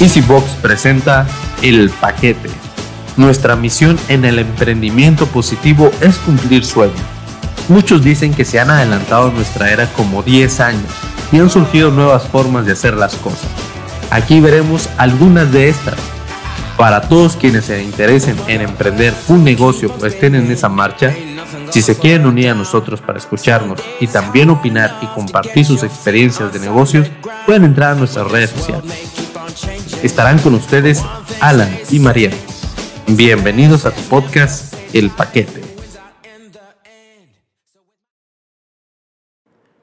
EasyBox 0.00 0.52
presenta 0.62 1.26
El 1.62 1.90
Paquete. 1.90 2.48
Nuestra 3.16 3.54
misión 3.56 3.98
en 4.08 4.24
el 4.24 4.38
emprendimiento 4.38 5.26
positivo 5.26 5.90
es 6.00 6.16
cumplir 6.18 6.64
sueños. 6.64 7.00
Muchos 7.68 8.02
dicen 8.02 8.34
que 8.34 8.44
se 8.44 8.58
han 8.58 8.70
adelantado 8.70 9.30
nuestra 9.30 9.70
era 9.70 9.86
como 9.92 10.22
10 10.22 10.60
años 10.60 10.90
y 11.32 11.38
han 11.38 11.50
surgido 11.50 11.90
nuevas 11.90 12.26
formas 12.28 12.66
de 12.66 12.72
hacer 12.72 12.94
las 12.94 13.14
cosas. 13.16 13.50
Aquí 14.10 14.40
veremos 14.40 14.88
algunas 14.96 15.52
de 15.52 15.68
estas. 15.68 15.96
Para 16.76 17.02
todos 17.02 17.36
quienes 17.36 17.66
se 17.66 17.82
interesen 17.82 18.36
en 18.48 18.62
emprender 18.62 19.14
un 19.28 19.44
negocio 19.44 19.94
o 20.00 20.06
estén 20.06 20.34
en 20.34 20.50
esa 20.50 20.70
marcha, 20.70 21.14
si 21.70 21.82
se 21.82 21.96
quieren 21.96 22.26
unir 22.26 22.50
a 22.50 22.54
nosotros 22.54 23.00
para 23.00 23.18
escucharnos 23.18 23.80
y 24.00 24.06
también 24.08 24.50
opinar 24.50 24.98
y 25.02 25.06
compartir 25.06 25.64
sus 25.64 25.82
experiencias 25.82 26.52
de 26.52 26.58
negocios, 26.58 27.10
pueden 27.46 27.64
entrar 27.64 27.92
a 27.92 27.94
nuestras 27.94 28.30
redes 28.30 28.50
sociales. 28.50 28.92
Estarán 30.02 30.38
con 30.40 30.54
ustedes 30.54 31.04
Alan 31.40 31.70
y 31.90 32.00
María. 32.00 32.30
Bienvenidos 33.08 33.86
a 33.86 33.92
tu 33.92 34.00
podcast 34.02 34.74
El 34.92 35.10
Paquete. 35.10 35.62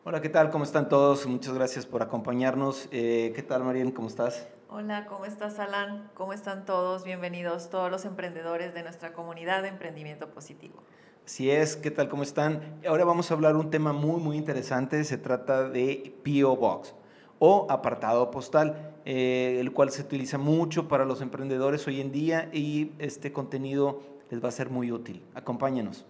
Hola, 0.03 0.22
¿qué 0.22 0.30
tal? 0.30 0.49
¿Cómo 0.52 0.63
están 0.63 0.88
todos? 0.88 1.25
Muchas 1.25 1.53
gracias 1.53 1.85
por 1.85 2.02
acompañarnos. 2.02 2.88
Eh, 2.91 3.33
¿Qué 3.35 3.44
tal, 3.44 3.63
María? 3.63 3.85
¿Cómo 3.94 4.08
estás? 4.08 4.47
Hola, 4.69 5.05
¿cómo 5.05 5.25
estás, 5.25 5.59
Alan? 5.59 6.09
¿Cómo 6.13 6.33
están 6.33 6.66
todos? 6.66 7.03
Bienvenidos 7.03 7.69
todos 7.69 7.91
los 7.91 8.05
emprendedores 8.05 8.73
de 8.73 8.83
nuestra 8.83 9.13
comunidad 9.13 9.63
de 9.63 9.69
emprendimiento 9.69 10.30
positivo. 10.30 10.83
Así 11.27 11.52
es, 11.52 11.76
¿qué 11.76 11.91
tal? 11.91 12.08
¿Cómo 12.08 12.23
están? 12.23 12.80
Ahora 12.88 13.04
vamos 13.04 13.30
a 13.30 13.34
hablar 13.34 13.58
un 13.58 13.70
tema 13.70 13.91
muy, 13.91 14.22
muy 14.22 14.38
interesante. 14.38 15.04
Se 15.04 15.17
trata 15.17 15.67
de 15.67 16.16
PO 16.23 16.55
Box 16.55 16.95
o 17.38 17.67
apartado 17.70 18.31
postal, 18.31 18.95
eh, 19.03 19.58
el 19.59 19.73
cual 19.73 19.91
se 19.91 20.03
utiliza 20.03 20.38
mucho 20.38 20.88
para 20.88 21.03
los 21.03 21.20
emprendedores 21.20 21.86
hoy 21.86 22.00
en 22.00 22.14
día 22.14 22.50
y 22.53 22.94
este 22.97 23.34
contenido 23.34 24.02
les 24.30 24.42
va 24.42 24.47
a 24.47 24.53
ser 24.53 24.69
muy 24.69 24.89
útil. 24.89 25.22
Acompáñenos. 25.36 26.06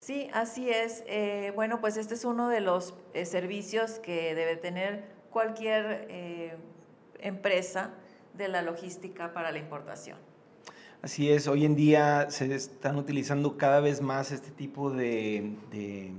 Sí, 0.00 0.30
así 0.32 0.70
es. 0.70 1.04
Eh, 1.06 1.52
bueno, 1.54 1.82
pues 1.82 1.98
este 1.98 2.14
es 2.14 2.24
uno 2.24 2.48
de 2.48 2.62
los 2.62 2.94
eh, 3.12 3.26
servicios 3.26 3.98
que 3.98 4.34
debe 4.34 4.56
tener 4.56 5.04
cualquier 5.28 6.08
empresa 7.18 7.90
de 8.32 8.48
la 8.48 8.62
logística 8.62 9.34
para 9.34 9.52
la 9.52 9.58
importación. 9.58 10.29
Así 11.02 11.30
es, 11.30 11.48
hoy 11.48 11.64
en 11.64 11.76
día 11.76 12.30
se 12.30 12.54
están 12.54 12.96
utilizando 12.96 13.56
cada 13.56 13.80
vez 13.80 14.02
más 14.02 14.32
este 14.32 14.50
tipo 14.50 14.90
de, 14.90 15.54
de 15.70 16.12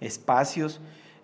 espacios 0.00 0.80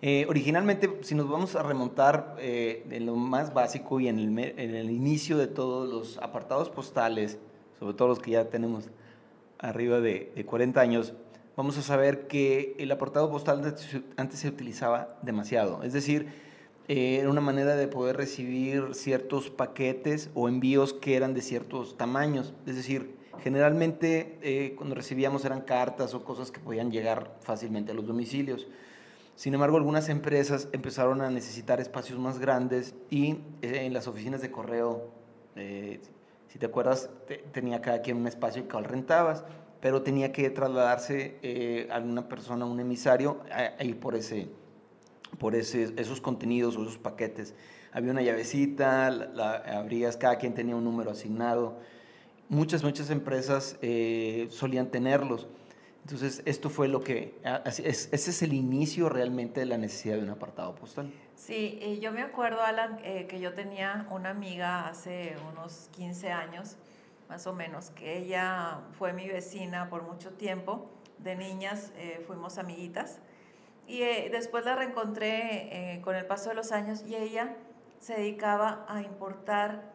eh, 0.07 0.27
originalmente, 0.29 0.99
si 1.01 1.15
nos 1.15 1.27
vamos 1.27 1.55
a 1.55 1.63
remontar 1.63 2.35
eh, 2.37 2.85
en 2.91 3.07
lo 3.07 3.15
más 3.15 3.55
básico 3.55 3.99
y 3.99 4.07
en 4.07 4.19
el, 4.19 4.91
inicio 4.91 5.35
de 5.35 5.47
todos 5.47 5.89
los 5.89 6.19
apartados 6.19 6.69
postales, 6.69 7.39
sobre 7.79 7.95
todo 7.95 8.09
los 8.09 8.19
que 8.19 8.29
ya 8.29 8.49
tenemos 8.49 8.89
arriba 9.57 10.01
de, 10.01 10.45
40 10.45 10.79
años, 10.79 11.13
vamos 11.55 11.79
a 11.79 11.81
saber 11.81 12.27
que 12.27 12.75
el 12.77 12.91
apartado 12.91 13.31
postal 13.31 13.75
antes 14.17 14.39
se 14.39 14.47
utilizaba 14.47 15.17
demasiado. 15.23 15.81
Es 15.81 15.93
decir, 15.93 16.27
eh, 16.87 17.17
era 17.19 17.29
una 17.29 17.41
manera 17.41 17.75
de 17.75 17.87
poder 17.87 18.17
recibir 18.17 18.93
ciertos 18.93 19.49
paquetes 19.49 20.29
o 20.33 20.49
envíos 20.49 20.93
que 20.93 21.15
eran 21.15 21.33
de 21.33 21.41
ciertos 21.41 21.97
tamaños. 21.97 22.53
Es 22.65 22.75
decir, 22.75 23.15
generalmente 23.43 24.73
cuando 24.77 24.95
recibíamos 24.95 25.45
eran 25.45 25.61
cartas 25.61 26.13
o 26.13 26.23
cosas 26.23 26.51
que 26.51 26.59
podían 26.59 26.91
llegar 26.91 27.37
fácilmente 27.41 27.91
a 27.91 27.95
los 27.95 28.07
domicilios. 28.07 28.67
Sin 29.35 29.53
embargo, 29.53 29.75
algunas 29.75 30.07
empresas 30.07 30.69
empezaron 30.71 31.21
a 31.21 31.29
necesitar 31.29 31.81
espacios 31.81 32.17
más 32.17 32.39
grandes 32.39 32.95
y 33.09 33.31
eh, 33.61 33.85
en 33.85 33.93
las 33.93 34.07
oficinas 34.07 34.41
de 34.41 34.49
correo, 34.49 35.09
eh, 35.57 35.99
si 36.47 36.57
te 36.57 36.65
acuerdas, 36.65 37.09
tenía 37.51 37.81
cada 37.81 38.01
quien 38.01 38.15
un 38.15 38.27
espacio 38.27 38.65
que 38.65 38.79
rentabas, 38.79 39.43
pero 39.81 40.03
tenía 40.03 40.31
que 40.31 40.49
trasladarse 40.49 41.37
eh, 41.43 41.89
alguna 41.91 42.29
persona, 42.29 42.65
un 42.65 42.79
emisario, 42.79 43.41
a, 43.51 43.83
ir 43.83 43.99
por, 43.99 44.15
ese, 44.15 44.47
por 45.39 45.55
esos 45.55 46.21
contenidos 46.21 46.77
o 46.77 46.83
esos 46.83 46.97
paquetes. 46.97 47.53
Había 47.91 48.11
una 48.11 48.21
llavecita, 48.21 49.09
la, 49.09 49.55
abrías, 49.55 50.17
cada 50.17 50.37
quien 50.37 50.53
tenía 50.53 50.75
un 50.75 50.83
número 50.83 51.11
asignado. 51.11 51.77
Muchas, 52.49 52.83
muchas 52.83 53.09
empresas 53.09 53.77
solían 54.49 54.91
tenerlos. 54.91 55.47
Entonces, 56.05 56.43
esto 56.45 56.69
fue 56.69 56.87
lo 56.87 57.01
que, 57.01 57.33
ese 57.65 58.15
es 58.15 58.41
el 58.43 58.53
inicio 58.53 59.09
realmente 59.09 59.61
de 59.61 59.65
la 59.65 59.79
necesidad 59.79 60.17
de 60.17 60.21
un 60.21 60.29
apartado 60.29 60.75
postal. 60.75 61.11
Sí, 61.35 61.79
y 61.81 61.99
yo 61.99 62.11
me 62.11 62.21
acuerdo, 62.21 62.61
Alan, 62.61 62.99
eh, 63.03 63.25
que 63.27 63.39
yo 63.39 63.53
tenía 63.53 64.07
una 64.11 64.29
amiga 64.29 64.87
hace 64.87 65.35
unos 65.51 65.89
15 65.95 66.31
años, 66.31 66.75
más 67.27 67.47
o 67.47 67.53
menos, 67.53 67.89
que 67.89 68.19
ella 68.19 68.81
fue 68.99 69.13
mi 69.13 69.27
vecina 69.27 69.89
por 69.89 70.03
mucho 70.03 70.29
tiempo, 70.33 70.91
de 71.17 71.35
niñas 71.35 71.91
eh, 71.97 72.23
fuimos 72.27 72.59
amiguitas, 72.59 73.19
y 73.87 74.01
eh, 74.01 74.29
después 74.31 74.65
la 74.65 74.75
reencontré 74.75 76.01
con 76.03 76.15
el 76.15 76.25
paso 76.25 76.49
de 76.49 76.55
los 76.55 76.71
años 76.71 77.03
y 77.05 77.15
ella 77.15 77.55
se 77.99 78.15
dedicaba 78.15 78.85
a 78.87 79.01
importar 79.01 79.93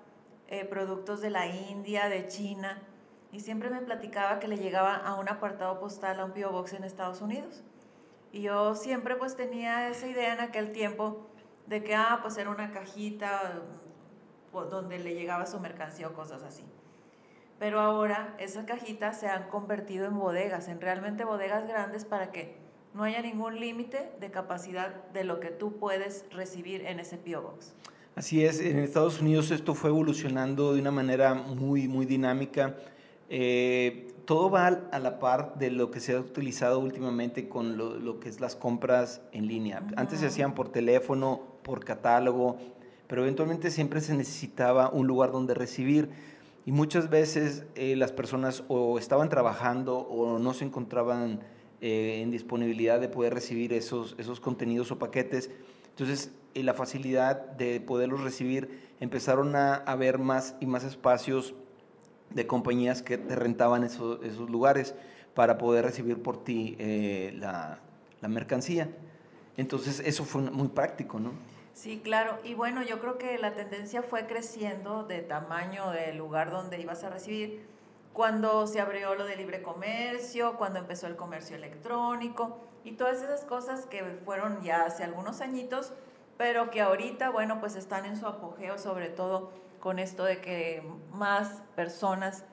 productos 0.69 1.21
de 1.21 1.31
la 1.31 1.47
India, 1.47 2.09
de 2.09 2.27
China, 2.27 2.83
y 3.33 3.41
siempre 3.41 3.71
me 3.71 3.81
platicaba 3.81 4.41
que 4.41 4.49
le 4.49 4.57
llegaba 4.57 4.97
a 4.97 5.15
un 5.15 5.29
apartado 5.29 5.79
postal, 5.79 6.19
a 6.19 6.25
un 6.25 6.33
P.O. 6.33 6.51
Box 6.51 6.73
en 6.73 6.85
Estados 6.85 7.21
Unidos. 7.21 7.63
Y 8.33 8.43
yo 8.43 8.75
siempre 8.75 9.17
pues 9.17 9.37
tenía 9.37 9.89
esa 9.89 10.07
idea 10.07 10.33
en 10.33 10.41
aquel 10.41 10.73
tiempo 10.73 11.27
de 11.67 11.85
que, 11.85 11.95
ah, 11.95 12.19
pues 12.23 12.37
era 12.39 12.51
una 12.51 12.73
cajita 12.73 13.63
pues, 14.51 14.71
donde 14.71 14.99
le 14.99 15.15
llegaba 15.15 15.47
su 15.47 15.61
mercancía 15.61 16.09
o 16.09 16.13
cosas 16.13 16.43
así. 16.43 16.65
Pero 17.59 17.81
ahora 17.81 18.35
esas 18.39 18.65
cajitas 18.65 19.21
se 19.21 19.29
han 19.29 19.49
convertido 19.49 20.07
en 20.07 20.19
bodegas, 20.19 20.69
en 20.69 20.81
realmente 20.81 21.25
bodegas 21.25 21.69
grandes 21.69 22.05
para 22.05 22.33
que 22.33 22.57
no 22.95 23.05
haya 23.05 23.23
ningún 23.23 23.61
límite 23.61 24.11
de 24.21 24.31
capacidad 24.31 25.05
de 25.13 25.25
lo 25.25 25.41
que 25.41 25.49
tú 25.49 25.73
puedes 25.73 26.25
recibir 26.33 26.87
en 26.87 27.01
ese 27.01 27.17
P.O. 27.17 27.43
Box. 27.43 27.73
Así 28.17 28.45
es, 28.45 28.61
en 28.61 28.79
Estados 28.81 29.21
Unidos 29.21 29.51
esto 29.51 29.75
fue 29.75 29.91
evolucionando 29.91 30.75
de 30.75 30.81
una 30.81 30.91
manera 30.91 31.35
muy, 31.35 31.87
muy 31.87 32.07
dinámica. 32.07 32.77
Eh, 33.29 34.09
todo 34.25 34.51
va 34.51 34.67
a 34.67 34.99
la 34.99 35.19
par 35.21 35.55
de 35.59 35.71
lo 35.71 35.91
que 35.91 36.01
se 36.01 36.15
ha 36.15 36.21
utilizado 36.21 36.81
últimamente 36.81 37.49
con 37.49 37.77
lo, 37.77 38.21
que 38.21 38.29
es 38.29 38.41
las 38.41 38.57
compras 38.57 39.23
en 39.33 39.47
línea. 39.47 39.87
Antes 39.97 40.21
se 40.21 40.27
hacían 40.27 40.55
por 40.55 40.69
teléfono, 40.69 41.41
por 41.63 41.85
catálogo, 41.85 42.59
pero 43.07 43.23
eventualmente 43.23 43.71
siempre 43.71 44.01
se 44.01 44.15
necesitaba 44.15 44.91
un 44.91 45.07
lugar 45.07 45.31
donde 45.31 45.55
recibir. 45.55 46.11
Y 46.67 46.73
muchas 46.73 47.09
veces 47.09 47.65
eh, 47.75 47.97
las 47.97 48.13
personas 48.13 48.65
o 48.69 48.99
estaban 48.99 49.29
trabajando 49.29 49.99
o 49.99 50.39
no 50.39 50.53
se 50.53 50.65
encontraban 50.65 51.41
eh, 51.81 52.21
en 52.23 52.31
disponibilidad 52.31 53.01
de 53.01 53.09
poder 53.09 53.35
recibir 53.35 53.73
esos, 53.73 54.15
esos 54.19 54.41
contenidos 54.41 54.91
o 54.91 54.99
paquetes. 54.99 55.51
Entonces, 55.91 56.31
la 56.55 56.75
facilidad 56.75 57.37
de 57.37 57.81
poderlos 57.81 58.23
recibir, 58.23 58.91
empezaron 59.01 59.57
a 59.57 59.77
haber 59.77 60.19
más 60.19 60.57
y 60.61 60.67
más 60.67 60.85
espacios 60.85 61.55
de 62.31 62.47
compañías 62.47 63.03
que 63.03 63.19
te 63.19 63.35
rentaban 63.37 63.85
esos, 63.85 64.23
esos 64.25 64.51
lugares 64.51 64.95
para 65.35 65.59
poder 65.59 65.85
recibir 65.85 66.23
por 66.23 66.43
ti 66.43 66.77
eh, 66.79 67.35
la, 67.39 67.81
la, 68.21 68.29
mercancía. 68.29 68.89
Entonces 69.57 70.01
eso 70.01 70.25
fue 70.25 70.43
muy 70.43 70.69
práctico, 70.69 71.19
¿no? 71.19 71.33
Sí, 71.73 72.01
claro. 72.03 72.39
Y 72.45 72.55
bueno, 72.55 72.83
yo 72.83 73.01
creo 73.01 73.17
que 73.17 73.39
la 73.39 73.55
tendencia 73.55 74.03
fue 74.03 74.27
creciendo 74.27 75.05
de 75.05 75.21
tamaño 75.21 75.91
del 75.91 76.19
lugar 76.19 76.51
donde 76.51 76.81
ibas 76.81 77.05
a 77.05 77.11
recibir 77.11 77.63
cuando 78.13 78.67
se 78.67 78.81
abrió 78.81 79.15
lo 79.15 79.25
de 79.25 79.37
libre 79.37 79.63
comercio, 79.63 80.57
cuando 80.57 80.79
empezó 80.79 81.07
el 81.07 81.17
comercio 81.17 81.57
electrónico 81.57 82.59
y 82.85 82.93
todas 82.93 83.23
esas 83.23 83.45
cosas 83.45 83.87
que 83.87 84.03
fueron 84.25 84.63
ya 84.63 84.85
hace 84.85 85.05
algunos 85.05 85.41
añitos, 85.41 85.93
pero 86.37 86.71
que 86.71 86.81
ahorita, 86.81 87.31
bueno, 87.31 87.61
pues 87.61 87.77
están 87.77 88.07
en 88.07 88.17
su 88.17 88.27
apogeo, 88.27 88.79
sobre 88.79 89.09
todo 89.09 89.53
con 89.79 89.99
esto 89.99 90.25
de 90.25 90.41
que 90.41 90.83
más 91.13 91.63
personas 91.77 92.45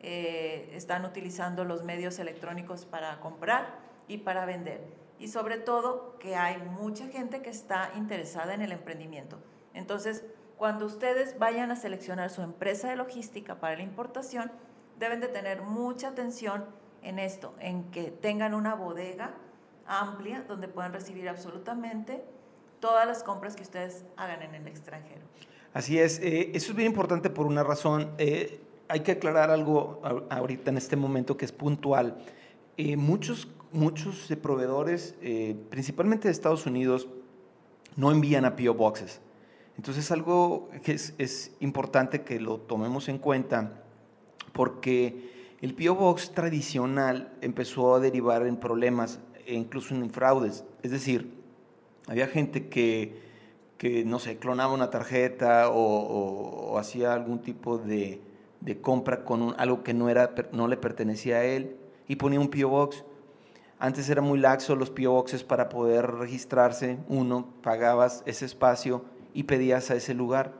eh, 0.00 0.70
están 0.74 1.04
utilizando 1.04 1.64
los 1.64 1.84
medios 1.84 2.18
electrónicos 2.18 2.86
para 2.86 3.20
comprar 3.20 3.78
y 4.08 4.18
para 4.18 4.44
vender. 4.46 4.80
Y 5.18 5.28
sobre 5.28 5.58
todo 5.58 6.16
que 6.18 6.34
hay 6.34 6.58
mucha 6.58 7.06
gente 7.06 7.42
que 7.42 7.50
está 7.50 7.90
interesada 7.94 8.54
en 8.54 8.62
el 8.62 8.72
emprendimiento. 8.72 9.38
Entonces, 9.74 10.24
cuando 10.56 10.86
ustedes 10.86 11.38
vayan 11.38 11.70
a 11.70 11.76
seleccionar 11.76 12.30
su 12.30 12.42
empresa 12.42 12.90
de 12.90 12.96
logística 12.96 13.56
para 13.56 13.76
la 13.76 13.82
importación, 13.82 14.50
deben 15.02 15.20
de 15.20 15.26
tener 15.26 15.62
mucha 15.62 16.08
atención 16.08 16.64
en 17.02 17.18
esto, 17.18 17.54
en 17.58 17.90
que 17.90 18.04
tengan 18.12 18.54
una 18.54 18.76
bodega 18.76 19.34
amplia 19.84 20.44
donde 20.46 20.68
puedan 20.68 20.92
recibir 20.92 21.28
absolutamente 21.28 22.22
todas 22.78 23.04
las 23.04 23.24
compras 23.24 23.56
que 23.56 23.62
ustedes 23.62 24.04
hagan 24.16 24.42
en 24.42 24.54
el 24.54 24.68
extranjero. 24.68 25.22
Así 25.74 25.98
es, 25.98 26.20
eh, 26.20 26.52
eso 26.54 26.70
es 26.70 26.76
bien 26.76 26.86
importante 26.86 27.30
por 27.30 27.46
una 27.46 27.64
razón. 27.64 28.12
Eh, 28.18 28.60
hay 28.86 29.00
que 29.00 29.12
aclarar 29.12 29.50
algo 29.50 30.00
ahorita 30.30 30.70
en 30.70 30.76
este 30.76 30.94
momento 30.94 31.36
que 31.36 31.46
es 31.46 31.52
puntual. 31.52 32.18
Eh, 32.76 32.96
muchos 32.96 33.48
muchos 33.72 34.28
proveedores, 34.42 35.14
principalmente 35.70 36.28
de 36.28 36.32
Estados 36.32 36.66
Unidos, 36.66 37.08
no 37.96 38.12
envían 38.12 38.44
a 38.44 38.54
PO 38.54 38.74
Boxes. 38.74 39.22
Entonces 39.78 40.10
algo 40.10 40.68
que 40.82 40.92
es, 40.92 41.14
es 41.16 41.52
importante 41.60 42.20
que 42.20 42.38
lo 42.38 42.58
tomemos 42.58 43.08
en 43.08 43.16
cuenta 43.16 43.82
porque 44.52 45.30
el 45.60 45.74
P.O. 45.74 45.94
Box 45.94 46.32
tradicional 46.32 47.32
empezó 47.40 47.94
a 47.94 48.00
derivar 48.00 48.46
en 48.46 48.56
problemas 48.56 49.20
e 49.46 49.54
incluso 49.54 49.94
en 49.94 50.10
fraudes. 50.10 50.64
Es 50.82 50.90
decir, 50.90 51.32
había 52.08 52.26
gente 52.26 52.68
que, 52.68 53.20
que 53.78 54.04
no 54.04 54.18
sé, 54.18 54.38
clonaba 54.38 54.72
una 54.72 54.90
tarjeta 54.90 55.70
o, 55.70 56.78
hacía 56.78 57.12
algún 57.12 57.40
tipo 57.40 57.78
de, 57.78 58.20
de 58.60 58.80
compra 58.80 59.24
con 59.24 59.54
algo 59.58 59.82
que 59.82 59.94
no, 59.94 60.08
era, 60.08 60.34
no 60.52 60.66
le 60.68 60.76
pertenecía 60.76 61.36
a 61.36 61.44
él 61.44 61.76
y 62.08 62.16
ponía 62.16 62.40
un 62.40 62.48
P.O. 62.48 62.68
Box. 62.68 63.04
Antes 63.78 64.08
era 64.08 64.22
muy 64.22 64.38
laxo 64.38 64.76
los 64.76 64.90
P.O. 64.90 65.12
Boxes 65.12 65.44
para 65.44 65.68
poder 65.68 66.10
registrarse. 66.10 66.98
Uno, 67.08 67.48
pagabas 67.62 68.22
ese 68.26 68.46
espacio 68.46 69.04
y 69.34 69.44
pedías 69.44 69.90
a 69.90 69.96
ese 69.96 70.14
lugar. 70.14 70.52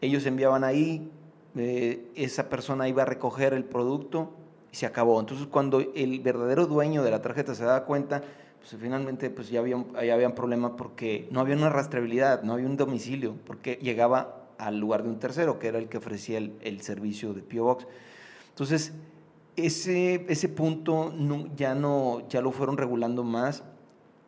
Ellos 0.00 0.26
enviaban 0.26 0.64
ahí, 0.64 1.10
eh, 1.56 2.10
esa 2.14 2.48
persona 2.48 2.88
iba 2.88 3.02
a 3.02 3.06
recoger 3.06 3.52
el 3.54 3.64
producto 3.64 4.30
y 4.72 4.76
se 4.76 4.86
acabó. 4.86 5.20
Entonces 5.20 5.46
cuando 5.46 5.80
el 5.80 6.20
verdadero 6.20 6.66
dueño 6.66 7.02
de 7.02 7.10
la 7.10 7.22
tarjeta 7.22 7.54
se 7.54 7.64
daba 7.64 7.84
cuenta, 7.84 8.22
pues 8.58 8.80
finalmente 8.80 9.28
pues 9.30 9.50
ya 9.50 9.60
había, 9.60 9.76
ya 10.04 10.14
había 10.14 10.28
un 10.28 10.34
problema 10.34 10.76
porque 10.76 11.28
no 11.30 11.40
había 11.40 11.56
una 11.56 11.68
rastreabilidad, 11.68 12.42
no 12.42 12.54
había 12.54 12.66
un 12.66 12.76
domicilio, 12.76 13.36
porque 13.44 13.78
llegaba 13.82 14.42
al 14.58 14.78
lugar 14.78 15.02
de 15.02 15.08
un 15.08 15.18
tercero, 15.18 15.58
que 15.58 15.68
era 15.68 15.78
el 15.78 15.88
que 15.88 15.98
ofrecía 15.98 16.38
el, 16.38 16.80
servicio 16.82 17.34
de 17.34 17.42
P.O. 17.42 17.64
Box. 17.64 17.86
Entonces, 18.50 18.92
ese, 19.56 20.24
ese 20.28 20.48
punto 20.48 21.12
ya, 21.56 21.74
no, 21.74 22.26
ya 22.28 22.40
lo 22.40 22.52
fueron 22.52 22.76
regulando 22.76 23.24
más 23.24 23.64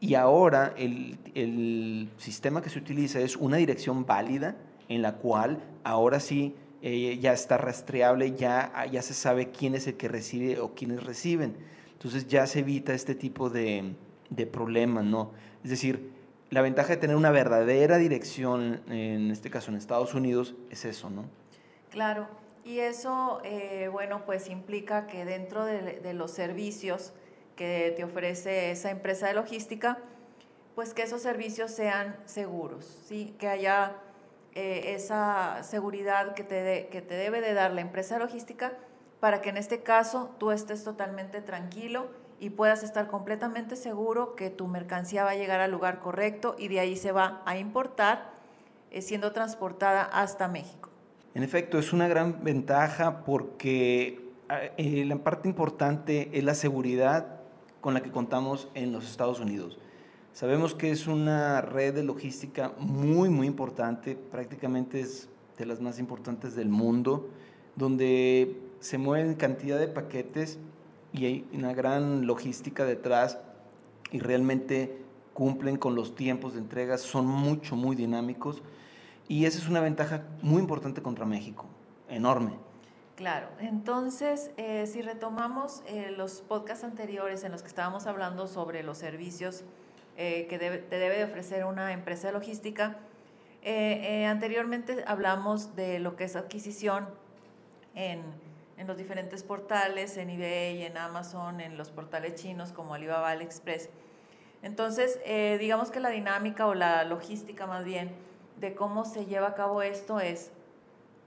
y 0.00 0.16
ahora 0.16 0.74
el, 0.76 1.18
el, 1.34 2.10
sistema 2.18 2.60
que 2.60 2.68
se 2.68 2.78
utiliza 2.78 3.20
es 3.20 3.36
una 3.36 3.56
dirección 3.56 4.04
válida 4.04 4.56
en 4.88 5.00
la 5.00 5.14
cual 5.14 5.62
ahora 5.82 6.20
sí 6.20 6.54
eh, 6.86 7.18
ya 7.18 7.32
está 7.32 7.56
rastreable, 7.56 8.32
ya, 8.34 8.84
ya 8.92 9.00
se 9.00 9.14
sabe 9.14 9.50
quién 9.50 9.74
es 9.74 9.86
el 9.86 9.94
que 9.96 10.06
recibe 10.06 10.60
o 10.60 10.74
quiénes 10.74 11.02
reciben. 11.02 11.56
Entonces 11.94 12.28
ya 12.28 12.46
se 12.46 12.58
evita 12.58 12.92
este 12.92 13.14
tipo 13.14 13.48
de, 13.48 13.94
de 14.28 14.46
problemas, 14.46 15.02
¿no? 15.02 15.30
Es 15.64 15.70
decir, 15.70 16.10
la 16.50 16.60
ventaja 16.60 16.90
de 16.90 16.96
tener 16.98 17.16
una 17.16 17.30
verdadera 17.30 17.96
dirección, 17.96 18.82
en 18.90 19.30
este 19.30 19.48
caso 19.48 19.70
en 19.70 19.78
Estados 19.78 20.12
Unidos, 20.12 20.56
es 20.68 20.84
eso, 20.84 21.08
¿no? 21.08 21.24
Claro, 21.88 22.28
y 22.66 22.80
eso, 22.80 23.40
eh, 23.44 23.88
bueno, 23.90 24.26
pues 24.26 24.50
implica 24.50 25.06
que 25.06 25.24
dentro 25.24 25.64
de, 25.64 26.00
de 26.00 26.12
los 26.12 26.32
servicios, 26.32 27.14
que 27.56 27.94
te 27.96 28.04
ofrece 28.04 28.72
esa 28.72 28.90
empresa 28.90 29.28
de 29.28 29.32
logística, 29.32 30.00
pues 30.74 30.92
que 30.92 31.02
esos 31.02 31.22
servicios 31.22 31.70
sean 31.70 32.14
seguros, 32.26 32.84
¿sí? 33.06 33.34
que 33.38 33.48
haya 33.48 33.94
eh, 34.54 34.94
esa 34.94 35.62
seguridad 35.62 36.34
que 36.34 36.44
te, 36.44 36.88
que 36.90 37.02
te 37.02 37.14
debe 37.14 37.40
de 37.40 37.54
dar 37.54 37.72
la 37.72 37.80
empresa 37.80 38.18
logística 38.18 38.72
para 39.20 39.40
que 39.40 39.50
en 39.50 39.56
este 39.56 39.82
caso 39.82 40.34
tú 40.38 40.50
estés 40.50 40.84
totalmente 40.84 41.40
tranquilo 41.40 42.06
y 42.38 42.50
puedas 42.50 42.82
estar 42.82 43.08
completamente 43.08 43.74
seguro 43.74 44.36
que 44.36 44.50
tu 44.50 44.66
mercancía 44.66 45.24
va 45.24 45.30
a 45.30 45.34
llegar 45.34 45.60
al 45.60 45.70
lugar 45.70 46.00
correcto 46.00 46.56
y 46.58 46.68
de 46.68 46.80
ahí 46.80 46.96
se 46.96 47.10
va 47.10 47.42
a 47.46 47.56
importar 47.58 48.30
eh, 48.90 49.02
siendo 49.02 49.32
transportada 49.32 50.02
hasta 50.02 50.46
México. 50.46 50.90
En 51.34 51.42
efecto, 51.42 51.78
es 51.78 51.92
una 51.92 52.06
gran 52.06 52.44
ventaja 52.44 53.24
porque 53.24 54.30
eh, 54.76 55.04
la 55.04 55.16
parte 55.16 55.48
importante 55.48 56.30
es 56.32 56.44
la 56.44 56.54
seguridad 56.54 57.40
con 57.80 57.94
la 57.94 58.02
que 58.02 58.10
contamos 58.10 58.68
en 58.74 58.92
los 58.92 59.10
Estados 59.10 59.40
Unidos. 59.40 59.78
Sabemos 60.34 60.74
que 60.74 60.90
es 60.90 61.06
una 61.06 61.60
red 61.60 61.94
de 61.94 62.02
logística 62.02 62.72
muy, 62.76 63.28
muy 63.28 63.46
importante, 63.46 64.16
prácticamente 64.16 64.98
es 64.98 65.28
de 65.56 65.64
las 65.64 65.80
más 65.80 66.00
importantes 66.00 66.56
del 66.56 66.68
mundo, 66.68 67.30
donde 67.76 68.60
se 68.80 68.98
mueven 68.98 69.34
cantidad 69.34 69.78
de 69.78 69.86
paquetes 69.86 70.58
y 71.12 71.26
hay 71.26 71.48
una 71.52 71.72
gran 71.72 72.26
logística 72.26 72.84
detrás 72.84 73.38
y 74.10 74.18
realmente 74.18 74.98
cumplen 75.34 75.76
con 75.76 75.94
los 75.94 76.16
tiempos 76.16 76.54
de 76.54 76.58
entrega, 76.58 76.98
son 76.98 77.26
mucho, 77.26 77.76
muy 77.76 77.94
dinámicos 77.94 78.60
y 79.28 79.44
esa 79.44 79.58
es 79.58 79.68
una 79.68 79.80
ventaja 79.80 80.24
muy 80.42 80.60
importante 80.60 81.00
contra 81.00 81.26
México, 81.26 81.66
enorme. 82.08 82.54
Claro, 83.14 83.46
entonces 83.60 84.50
eh, 84.56 84.88
si 84.88 85.00
retomamos 85.00 85.84
eh, 85.86 86.10
los 86.10 86.40
podcasts 86.40 86.82
anteriores 86.82 87.44
en 87.44 87.52
los 87.52 87.62
que 87.62 87.68
estábamos 87.68 88.08
hablando 88.08 88.48
sobre 88.48 88.82
los 88.82 88.98
servicios 88.98 89.62
eh, 90.16 90.46
que 90.48 90.58
te 90.58 90.98
debe 90.98 91.18
de 91.18 91.24
ofrecer 91.24 91.64
una 91.64 91.92
empresa 91.92 92.28
de 92.28 92.32
logística, 92.32 92.98
anteriormente 94.28 95.04
hablamos 95.06 95.74
de 95.74 95.98
lo 95.98 96.16
que 96.16 96.24
es 96.24 96.36
adquisición 96.36 97.08
en, 97.94 98.20
en, 98.76 98.86
los 98.86 98.98
diferentes 98.98 99.42
portales, 99.42 100.18
en 100.18 100.28
eBay, 100.28 100.82
en 100.82 100.98
Amazon, 100.98 101.62
en 101.62 101.78
los 101.78 101.90
portales 101.90 102.34
chinos 102.34 102.72
como 102.72 102.92
Alibaba, 102.92 103.30
AliExpress. 103.30 103.88
Entonces, 104.62 105.18
digamos 105.58 105.90
que 105.90 106.00
la 106.00 106.10
dinámica 106.10 106.66
o 106.66 106.74
la 106.74 107.04
logística 107.04 107.66
más 107.66 107.84
bien 107.86 108.10
de 108.60 108.74
cómo 108.74 109.06
se 109.06 109.24
lleva 109.24 109.48
a 109.48 109.54
cabo 109.54 109.80
esto 109.80 110.20
es 110.20 110.52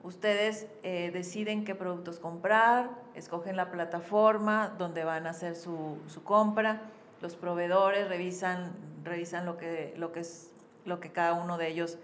Ustedes 0.07 0.68
eh, 0.84 1.12
deciden 1.12 1.66
qué 1.66 1.75
productos 1.75 2.19
comprar, 2.19 2.89
escogen 3.16 3.57
la 3.57 3.72
plataforma 3.72 4.74
donde 4.78 5.04
van 5.04 5.28
a 5.28 5.31
hacer 5.31 5.56
su, 5.56 5.98
compra, 6.24 6.81
los 7.21 7.35
proveedores 7.35 8.07
revisan, 8.07 8.73
revisan 9.03 9.45
lo, 9.45 9.57
que, 9.57 9.93
lo, 9.97 10.11
que 10.11 10.21
es, 10.21 10.51
lo 10.85 10.99
que 10.99 11.11
cada 11.11 11.33
uno 11.33 11.57
de 11.57 11.69
ellos 11.69 11.97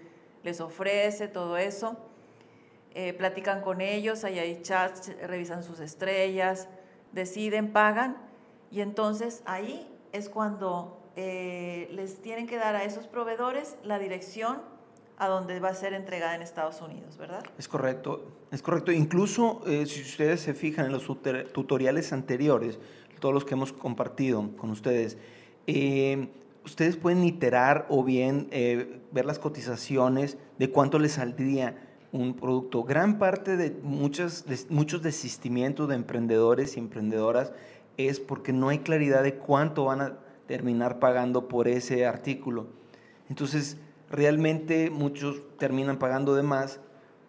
les 0.44 0.62
ofrece, 0.62 1.27
todo 1.27 1.57
eso. 1.57 1.98
Eh, 2.95 3.13
platican 3.13 3.62
con 3.62 3.81
ellos, 3.81 4.24
ahí 4.24 4.38
hay 4.38 4.62
chats, 4.62 5.12
revisan 5.27 5.63
sus 5.63 5.80
estrellas, 5.80 6.68
deciden, 7.12 7.71
pagan 7.71 8.18
y 8.69 8.81
entonces 8.81 9.42
ahí 9.45 9.88
es 10.12 10.30
cuando 10.30 11.00
eh, 11.15 11.88
les 11.92 12.21
tienen 12.21 12.48
que 12.48 12.57
dar 12.57 12.75
a 12.75 12.83
esos 12.83 13.07
proveedores 13.07 13.77
la 13.83 14.00
dirección 14.00 14.62
a 15.18 15.27
donde 15.27 15.60
va 15.60 15.69
a 15.69 15.75
ser 15.75 15.94
entregada 15.94 16.36
en 16.36 16.42
Estados 16.42 16.81
Unidos, 16.81 17.18
¿verdad? 17.18 17.44
Es 17.57 17.68
correcto, 17.68 18.31
es 18.51 18.62
correcto. 18.62 18.92
Incluso 18.92 19.62
eh, 19.68 19.86
si 19.86 20.01
ustedes 20.01 20.42
se 20.42 20.54
fijan 20.54 20.88
en 20.88 20.92
los 20.92 21.06
tutoriales 21.06 22.13
anteriores, 22.13 22.80
todos 23.24 23.34
los 23.34 23.46
que 23.46 23.54
hemos 23.54 23.72
compartido 23.72 24.50
con 24.58 24.70
ustedes, 24.70 25.18
eh, 25.66 26.28
ustedes 26.66 26.98
pueden 26.98 27.24
iterar 27.24 27.86
o 27.88 28.04
bien 28.04 28.50
eh, 28.52 29.00
ver 29.14 29.24
las 29.24 29.40
cotizaciones 29.40 30.38
de 30.60 30.70
cuánto 30.70 31.00
les 31.00 31.14
saldría 31.14 31.78
un 32.12 32.34
producto. 32.34 32.84
Gran 32.84 33.20
parte 33.20 33.56
de, 33.56 33.72
muchos 33.82 34.44
desistimientos 35.01 35.88
de 35.88 35.96
emprendedores 35.96 36.75
y 36.75 36.82
emprendedoras 36.82 37.53
es 37.96 38.20
porque 38.20 38.51
no 38.51 38.68
hay 38.68 38.80
claridad 38.80 39.24
de 39.24 39.36
cuánto 39.36 39.86
van 39.86 40.01
a 40.01 40.18
terminar 40.46 41.00
pagando 41.00 41.48
por 41.48 41.70
ese 41.70 42.06
artículo. 42.06 42.68
Entonces, 43.30 43.77
realmente 44.10 44.89
muchos 44.89 45.42
terminan 45.58 45.98
pagando 45.98 46.36
de 46.36 46.44
más 46.44 46.82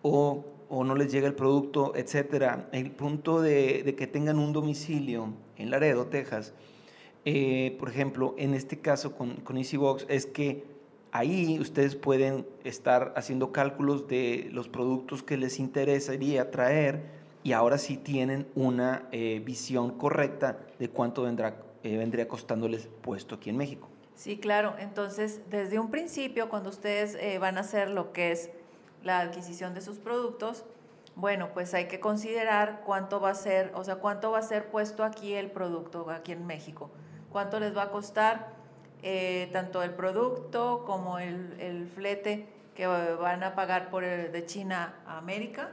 o, 0.03 0.45
no 0.71 0.95
les 0.95 1.13
llega 1.13 1.27
el 1.27 1.35
producto, 1.35 1.93
etcétera. 1.95 2.69
El 2.73 2.91
punto 2.91 3.41
de, 3.41 3.95
que 3.97 4.07
tengan 4.07 4.39
un 4.39 4.53
domicilio 4.53 5.29
en 5.57 5.71
Laredo, 5.71 6.07
Texas, 6.07 6.53
eh, 7.25 7.77
por 7.79 7.89
ejemplo, 7.89 8.35
en 8.39 8.55
este 8.55 8.81
caso 8.81 9.17
con, 9.17 9.37
con 9.37 9.57
EasyBox, 9.57 10.07
es 10.09 10.27
que 10.27 10.65
ahí 11.13 11.59
ustedes 11.61 11.97
pueden 11.97 12.47
estar 12.65 13.13
haciendo 13.17 13.53
cálculos 13.53 14.09
de 14.09 14.49
los 14.53 14.69
productos 14.69 15.23
que 15.23 15.37
les 15.37 15.59
interesaría 15.59 16.51
traer 16.51 17.03
y 17.43 17.53
ahora 17.53 17.79
sí 17.79 17.97
tienen 17.97 18.47
una 18.55 19.09
eh, 19.13 19.41
visión 19.45 19.99
correcta 19.99 20.59
de 20.79 20.89
cuánto 20.89 21.23
vendrá, 21.23 21.57
eh, 21.83 21.97
vendría 21.97 22.27
costándoles 22.27 22.89
puesto 23.03 23.37
aquí 23.37 23.51
en 23.51 23.57
México. 23.57 23.89
Sí, 24.15 24.39
claro. 24.39 24.75
Entonces, 24.79 25.41
desde 25.51 25.79
un 25.79 25.91
principio, 25.91 26.49
cuando 26.49 26.71
ustedes 26.71 27.19
van 27.41 27.59
a 27.59 27.61
hacer 27.61 27.91
lo 27.91 28.13
que 28.13 28.31
es 28.31 28.51
la 29.05 29.21
adquisición 29.21 29.75
de 29.75 29.81
sus 29.81 29.99
productos, 29.99 30.65
bueno, 31.15 31.51
pues 31.55 31.75
hay 31.75 31.87
que 31.87 32.01
considerar 32.01 32.83
cuánto 32.85 33.21
va 33.21 33.31
a 33.31 33.35
ser, 33.35 33.71
o 33.75 33.85
sea, 33.85 33.97
cuánto 33.97 34.33
va 34.33 34.39
a 34.39 34.43
ser 34.43 34.71
puesto 34.71 35.05
aquí 35.05 35.35
el 35.35 35.51
producto, 35.51 36.11
aquí 36.11 36.33
en 36.33 36.47
México. 36.47 36.91
Cuánto 37.31 37.61
les 37.61 37.77
va 37.77 37.85
a 37.85 37.91
costar 37.91 38.49
eh, 39.03 39.49
tanto 39.53 39.83
el 39.83 39.93
producto 39.93 40.83
como 40.87 41.19
el, 41.19 41.89
flete 41.95 42.49
que 42.75 42.87
van 42.87 43.45
a 43.45 43.55
pagar 43.55 43.91
por 43.91 44.05
de 44.05 44.47
China 44.47 44.97
a 45.07 45.19
América, 45.19 45.71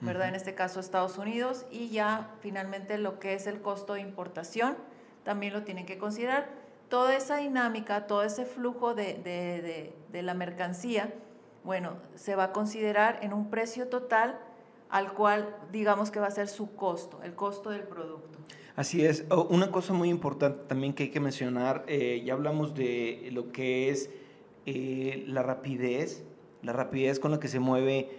¿verdad? 0.00 0.28
En 0.28 0.34
este 0.34 0.54
caso 0.54 0.80
Estados 0.80 1.18
Unidos, 1.18 1.66
y 1.70 1.90
ya 1.90 2.30
finalmente 2.40 2.96
lo 2.96 3.18
que 3.18 3.34
es 3.34 3.46
el 3.46 3.60
costo 3.60 3.94
de 3.94 4.00
importación, 4.00 4.76
también 5.24 5.52
lo 5.52 5.64
tienen 5.64 5.84
que 5.84 5.98
considerar 5.98 6.48
toda 6.88 7.16
esa 7.16 7.36
dinámica, 7.36 8.06
todo 8.06 8.22
ese 8.22 8.44
flujo 8.44 8.94
de, 8.94 9.92
la 10.12 10.34
mercancía, 10.34 11.12
bueno, 11.64 11.94
se 12.14 12.36
va 12.36 12.44
a 12.44 12.52
considerar 12.52 13.18
en 13.22 13.32
un 13.32 13.50
precio 13.50 13.88
total 13.88 14.38
al 14.88 15.12
cual 15.12 15.56
digamos 15.72 16.10
que 16.10 16.18
va 16.20 16.26
a 16.26 16.30
ser 16.30 16.48
su 16.48 16.74
costo, 16.74 17.20
el 17.22 17.34
costo 17.34 17.70
del 17.70 17.82
producto. 17.82 18.38
Así 18.76 19.04
es. 19.04 19.24
Una 19.48 19.70
cosa 19.70 19.92
muy 19.92 20.08
importante 20.08 20.64
también 20.66 20.94
que 20.94 21.04
hay 21.04 21.10
que 21.10 21.20
mencionar, 21.20 21.84
eh, 21.86 22.22
ya 22.24 22.32
hablamos 22.32 22.74
de 22.74 23.28
lo 23.32 23.52
que 23.52 23.90
es 23.90 24.10
eh, 24.66 25.24
la 25.26 25.42
rapidez 25.42 26.24
la 26.62 26.72
rapidez 26.72 27.18
con 27.18 27.30
la 27.30 27.40
que 27.40 27.48
se 27.48 27.58
mueve 27.58 28.10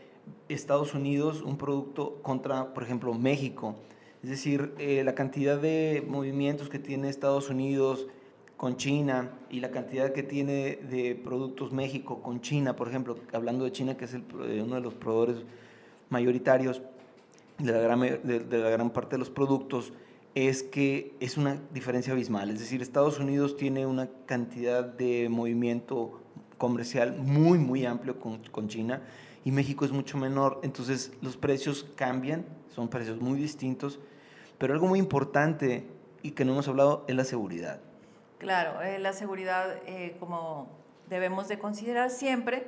Estados 0.50 0.94
Unidos 0.94 1.42
un 1.42 1.58
producto 1.58 2.22
contra, 2.22 2.74
por 2.74 2.84
ejemplo, 2.84 3.14
México. 3.14 3.76
Es 4.24 4.30
decir, 4.30 4.74
eh, 4.78 5.04
la 5.04 5.16
cantidad 5.16 5.60
de 5.60 6.04
movimientos 6.08 6.70
que 6.70 6.80
tiene 6.80 7.10
Estados 7.10 7.50
Unidos 7.50 8.08
con 8.62 8.78
China 8.78 9.32
y 9.50 9.60
la 9.60 9.72
cantidad 9.72 10.14
que 10.14 10.22
tiene 10.22 10.76
de 10.88 11.16
productos 11.16 11.72
México 11.72 12.22
con 12.22 12.42
China, 12.42 12.76
por 12.76 12.90
ejemplo, 12.90 13.18
hablando 13.34 13.66
de 13.66 13.72
China, 13.72 13.98
que 13.98 14.06
es 14.06 14.14
el, 14.14 14.24
eh, 14.44 14.62
uno 14.64 14.76
de 14.76 14.82
los 14.82 14.94
proveedores 14.94 15.38
mayoritarios 16.12 16.84
de 17.58 17.72
la, 17.72 17.80
gran, 17.80 18.00
de 18.00 18.58
la 18.60 18.70
gran 18.70 18.92
parte 18.92 19.16
de 19.16 19.18
los 19.18 19.32
productos, 19.32 19.94
es 20.36 20.62
que 20.62 21.16
es 21.20 21.38
una 21.38 21.60
diferencia 21.74 22.14
abismal. 22.14 22.52
Es 22.52 22.60
decir, 22.60 22.84
Estados 22.84 23.18
Unidos 23.18 23.58
tiene 23.58 23.88
una 23.88 24.08
cantidad 24.28 24.84
de 24.86 25.28
movimiento 25.28 26.22
comercial 26.60 27.18
muy, 27.18 27.58
muy 27.58 27.88
amplio 27.88 28.20
con, 28.20 28.44
con 28.52 28.68
China 28.68 29.02
y 29.44 29.50
México 29.50 29.86
es 29.86 29.92
mucho 29.92 30.20
menor. 30.20 30.60
Entonces 30.62 31.14
los 31.24 31.36
precios 31.36 31.88
cambian, 31.96 32.46
son 32.76 32.90
precios 32.90 33.20
muy 33.20 33.40
distintos, 33.40 34.00
pero 34.60 34.76
algo 34.76 34.86
muy 34.86 35.00
importante 35.00 35.88
y 36.22 36.30
que 36.30 36.46
no 36.46 36.52
hemos 36.52 36.68
hablado 36.68 37.06
es 37.08 37.16
la 37.16 37.24
seguridad. 37.24 37.82
Claro, 38.42 38.82
eh, 38.82 38.98
la 38.98 39.14
seguridad 39.14 39.76
eh, 39.86 40.16
como 40.20 40.68
debemos 41.08 41.48
de 41.48 41.60
considerar 41.60 42.10
siempre 42.10 42.66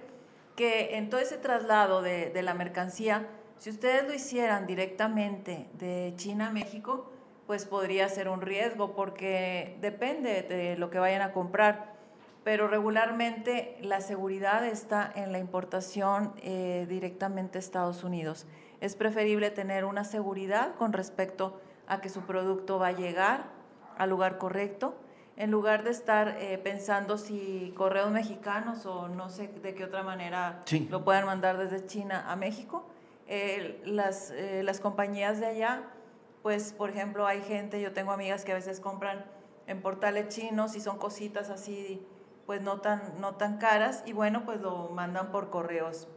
que 0.56 0.98
en 0.98 1.10
todo 1.10 1.20
ese 1.20 1.39
traslado 1.39 2.03
de, 2.03 2.32
la 2.44 2.53
mercancía, 2.53 3.27
si 3.58 3.72
ustedes 3.72 4.03
lo 4.03 4.13
hicieran 4.13 4.68
directamente 4.68 5.68
de 5.74 6.13
China 6.15 6.50
a 6.50 6.51
México, 6.51 7.10
pues 7.48 7.65
podría 7.65 8.08
ser 8.08 8.30
un 8.30 8.42
riesgo 8.42 8.94
porque 8.94 9.75
depende 9.82 10.44
de 10.44 10.77
lo 10.77 10.92
que 10.92 11.00
vayan 11.00 11.24
a 11.24 11.32
comprar 11.32 11.92
pero 12.44 12.68
regularmente 12.68 13.75
la 13.82 14.00
seguridad 14.00 14.68
está 14.68 15.12
en 15.15 15.32
la 15.32 15.39
importación 15.39 16.34
eh, 16.44 16.86
directamente 16.88 17.58
a 17.58 17.60
Estados 17.60 18.03
Unidos. 18.03 18.46
Es 18.80 18.96
preferible 18.96 19.50
tener 19.50 19.86
una 19.86 20.03
seguridad 20.03 20.75
con 20.75 20.94
respecto 20.94 21.60
a 21.88 22.00
que 22.00 22.10
su 22.10 22.22
producto 22.22 22.77
va 22.77 22.88
a 22.88 22.92
llegar 22.92 23.46
al 23.98 24.12
lugar 24.12 24.38
correcto, 24.38 24.94
en 25.36 25.52
lugar 25.52 25.84
de 25.84 25.92
estar 25.92 26.38
eh, 26.40 26.58
pensando 26.58 27.18
si 27.18 27.74
correos 27.75 28.12
mexicanos 28.12 28.86
o 28.86 29.08
no 29.08 29.30
sé 29.30 29.48
de 29.48 29.74
qué 29.74 29.84
otra 29.86 30.04
manera 30.04 30.63
lo 30.90 31.04
puedan 31.04 31.25
mandar 31.25 31.58
desde 31.58 31.86
China 31.86 32.25
a 32.28 32.36
México. 32.36 32.86
Eh, 33.28 33.82
las, 33.86 34.34
las 34.62 34.80
compañías 34.80 35.40
de 35.40 35.48
allá, 35.48 35.84
pues 36.42 36.74
por 36.74 36.90
ejemplo 36.90 37.25
hay 37.25 37.42
gente, 37.42 37.82
yo 37.82 37.94
tengo 37.94 38.12
amigas 38.12 38.44
que 38.44 38.52
a 38.52 38.56
veces 38.56 38.80
compran 38.80 39.25
en 39.66 39.82
portales 39.82 40.28
chinos 40.28 40.75
y 40.75 40.82
son 40.82 40.98
cositas 40.98 41.50
así 41.50 42.06
pues 42.46 42.62
no 42.62 42.82
tan, 42.82 43.20
no 43.20 43.36
tan 43.36 43.58
caras 43.58 44.04
y 44.06 44.13
bueno, 44.13 44.44
pues 44.46 44.60
lo 44.62 44.90
mandan 44.90 45.32
por 45.32 45.50
correos, 45.50 46.08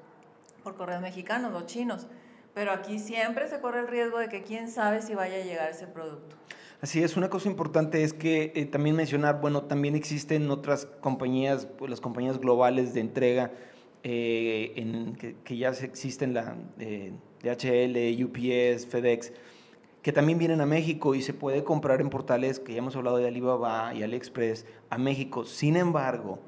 por 0.62 0.76
correos 0.76 1.00
mexicanos, 1.00 1.52
los 1.52 1.66
chinos. 1.66 2.06
Pero 2.54 2.72
aquí 2.72 2.98
siempre 2.98 3.48
se 3.48 3.60
corre 3.60 3.80
el 3.80 3.88
riesgo 3.88 4.18
de 4.18 4.28
que 4.28 4.42
quién 4.42 4.70
sabe 4.70 5.02
si 5.02 5.14
vaya 5.14 5.36
a 5.36 5.44
llegar 5.44 5.68
ese 5.68 5.86
producto. 5.86 6.36
Así 6.80 7.02
es, 7.02 7.16
una 7.16 7.30
cosa 7.30 7.48
importante 7.48 8.02
es 8.02 8.12
que 8.12 8.52
eh, 8.54 8.66
también 8.66 8.96
mencionar, 8.96 9.40
bueno, 9.40 9.62
también 9.62 9.94
existen 9.94 10.50
otras 10.50 10.86
compañías, 11.00 11.66
pues 11.66 11.90
las 11.90 12.00
compañías 12.00 12.38
globales 12.38 12.92
de 12.92 13.00
entrega 13.00 13.52
eh, 14.02 14.72
en, 14.76 15.16
que, 15.16 15.56
ya 15.56 15.70
existen, 15.70 16.34
la 16.34 16.56
eh, 16.78 17.12
DHL, 17.42 18.22
UPS, 18.24 18.86
FedEx, 18.86 19.32
que 20.02 20.12
también 20.12 20.38
vienen 20.38 20.60
a 20.60 20.66
México 20.66 21.14
y 21.14 21.22
se 21.22 21.34
puede 21.34 21.64
comprar 21.64 22.00
en 22.00 22.10
portales 22.10 22.60
que 22.60 22.72
ya 22.74 22.78
hemos 22.78 22.94
hablado 22.94 23.16
de 23.16 23.26
Alibaba 23.26 23.92
y 23.94 24.02
AliExpress 24.02 24.66
a 24.90 24.98
México. 24.98 25.44
Sin 25.44 25.76
embargo, 25.76 26.38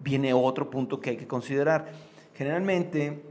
viene 0.00 0.32
otro 0.32 0.70
punto 0.70 1.00
que 1.00 1.10
hay 1.10 1.16
que 1.16 1.28
considerar. 1.28 1.92
Generalmente, 2.34 3.22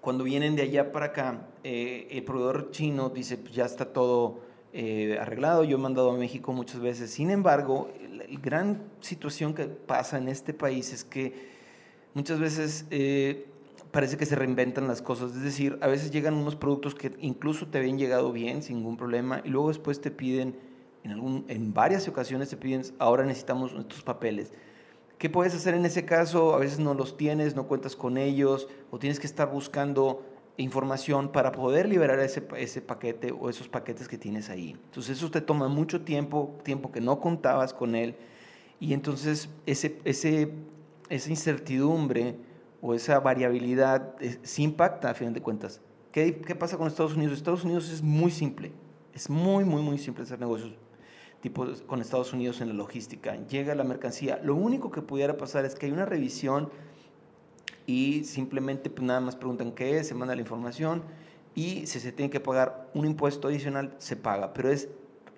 cuando 0.00 0.24
vienen 0.24 0.56
de 0.56 0.62
allá 0.62 0.92
para 0.92 1.06
acá, 1.06 1.46
eh, 1.64 2.08
el 2.10 2.24
proveedor 2.24 2.72
chino 2.72 3.08
dice, 3.08 3.38
pues 3.38 3.54
ya 3.54 3.64
está 3.64 3.92
todo 3.92 4.40
eh, 4.74 5.18
arreglado, 5.20 5.64
yo 5.64 5.76
he 5.76 5.80
mandado 5.80 6.10
a 6.12 6.16
México 6.16 6.52
muchas 6.52 6.80
veces. 6.80 7.10
Sin 7.10 7.30
embargo, 7.30 7.90
la, 8.10 8.24
gran 8.40 8.82
situación 9.00 9.54
que 9.54 9.64
pasa 9.66 10.16
en 10.16 10.28
este 10.28 10.54
país 10.54 10.92
es 10.92 11.04
que 11.04 11.50
muchas 12.14 12.40
veces 12.40 12.86
eh, 12.90 13.46
parece 13.90 14.16
que 14.16 14.24
se 14.24 14.34
reinventan 14.34 14.88
las 14.88 15.02
cosas. 15.02 15.32
Es 15.36 15.42
decir, 15.42 15.78
a 15.82 15.88
veces 15.88 16.10
llegan 16.10 16.34
unos 16.34 16.56
productos 16.56 16.94
que 16.94 17.12
incluso 17.20 17.66
te 17.66 17.78
habían 17.78 17.98
llegado 17.98 18.32
bien, 18.32 18.62
sin 18.62 18.76
ningún 18.78 18.96
problema, 18.96 19.42
y 19.44 19.50
luego 19.50 19.68
después 19.68 20.00
te 20.00 20.10
piden, 20.10 20.56
en, 21.04 21.10
algún, 21.10 21.44
en 21.48 21.74
varias 21.74 22.08
ocasiones 22.08 22.48
te 22.48 22.56
piden, 22.56 22.82
ahora 22.98 23.24
necesitamos 23.24 23.74
nuestros 23.74 24.02
papeles. 24.02 24.52
¿Qué 25.18 25.28
puedes 25.28 25.54
hacer 25.54 25.74
en 25.74 25.84
ese 25.84 26.06
caso? 26.06 26.54
A 26.54 26.58
veces 26.58 26.78
no 26.78 26.94
los 26.94 27.18
tienes, 27.18 27.54
no 27.54 27.68
cuentas 27.68 27.94
con 27.94 28.16
ellos, 28.16 28.68
o 28.90 28.98
tienes 28.98 29.20
que 29.20 29.26
estar 29.26 29.50
buscando 29.52 30.24
información 30.56 31.32
para 31.32 31.52
poder 31.52 31.88
liberar 31.88 32.18
ese, 32.20 32.46
ese 32.56 32.82
paquete 32.82 33.32
o 33.32 33.48
esos 33.48 33.68
paquetes 33.68 34.08
que 34.08 34.18
tienes 34.18 34.50
ahí. 34.50 34.76
Entonces 34.84 35.18
eso 35.18 35.30
te 35.30 35.40
toma 35.40 35.68
mucho 35.68 36.02
tiempo, 36.02 36.58
tiempo 36.62 36.92
que 36.92 37.00
no 37.00 37.20
contabas 37.20 37.72
con 37.72 37.94
él, 37.94 38.16
y 38.80 38.94
entonces 38.94 39.48
ese, 39.66 39.98
ese, 40.04 40.52
esa 41.08 41.30
incertidumbre, 41.30 42.36
o 42.82 42.94
esa 42.94 43.20
variabilidad 43.20 44.16
eh, 44.20 44.38
sí 44.42 44.64
impacta 44.64 45.08
a 45.08 45.14
fin 45.14 45.32
de 45.32 45.40
cuentas. 45.40 45.80
¿Qué, 46.10 46.40
¿Qué, 46.40 46.54
pasa 46.54 46.76
con 46.76 46.88
Estados 46.88 47.14
Unidos? 47.14 47.38
Estados 47.38 47.64
Unidos 47.64 47.88
es 47.88 48.02
muy 48.02 48.30
simple, 48.30 48.72
es 49.14 49.30
muy, 49.30 49.64
muy, 49.64 49.80
muy 49.80 49.98
simple 49.98 50.24
hacer 50.24 50.38
negocios 50.38 50.74
tipo 51.40 51.66
con 51.86 52.00
Estados 52.00 52.32
Unidos 52.32 52.60
en 52.60 52.68
la 52.68 52.74
logística. 52.74 53.34
Llega 53.48 53.74
la 53.74 53.82
mercancía, 53.82 54.40
lo 54.44 54.54
único 54.54 54.90
que 54.90 55.02
pudiera 55.02 55.36
pasar 55.36 55.64
es 55.64 55.74
que 55.74 55.86
hay 55.86 55.92
una 55.92 56.06
revisión 56.06 56.70
y 57.86 58.24
simplemente 58.24 58.90
pues, 58.90 59.02
nada 59.02 59.20
más 59.20 59.36
preguntan 59.36 59.72
qué 59.72 59.98
es, 59.98 60.08
se 60.08 60.14
manda 60.14 60.34
la 60.34 60.40
información 60.40 61.02
y 61.54 61.86
si 61.86 62.00
se 62.00 62.12
tiene 62.12 62.30
que 62.30 62.40
pagar 62.40 62.88
un 62.94 63.06
impuesto 63.06 63.48
adicional, 63.48 63.94
se 63.98 64.16
paga, 64.16 64.52
pero 64.52 64.70
es 64.70 64.88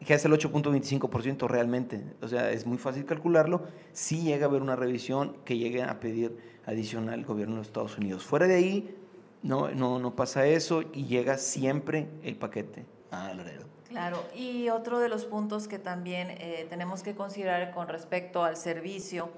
que 0.05 0.15
es 0.15 0.25
el 0.25 0.33
8.25% 0.33 1.49
realmente, 1.49 2.03
o 2.21 2.29
sea, 2.29 2.51
es 2.51 2.67
muy 2.67 2.79
fácil 2.79 3.05
calcularlo, 3.07 3.63
si 3.93 4.23
llega 4.23 4.47
a 4.47 4.49
haber 4.49 4.63
una 4.63 4.77
revisión 4.77 5.37
que 5.45 5.57
llegue 5.57 5.83
a 5.83 5.99
pedir 6.01 6.37
adicional 6.67 7.21
el 7.21 7.25
gobierno 7.25 7.57
de 7.57 7.63
Estados 7.63 7.97
Unidos. 7.97 8.25
Fuera 8.25 8.47
de 8.47 8.55
ahí, 8.55 8.97
no, 9.43 9.71
no, 9.71 9.99
no 9.99 10.15
pasa 10.15 10.47
eso 10.47 10.83
y 10.93 11.07
llega 11.07 11.39
siempre 11.39 12.09
el 12.23 12.37
paquete 12.37 12.85
a 13.11 13.33
Laredo. 13.35 13.65
Claro, 13.89 14.25
y 14.35 14.69
otro 14.71 14.99
de 14.99 15.09
los 15.09 15.25
puntos 15.25 15.69
que 15.69 15.79
también 15.79 16.29
eh, 16.33 16.67
tenemos 16.69 17.03
que 17.03 17.15
considerar 17.15 17.73
con 17.73 17.89
respecto 17.89 18.43
al 18.43 18.57
servicio 18.57 19.31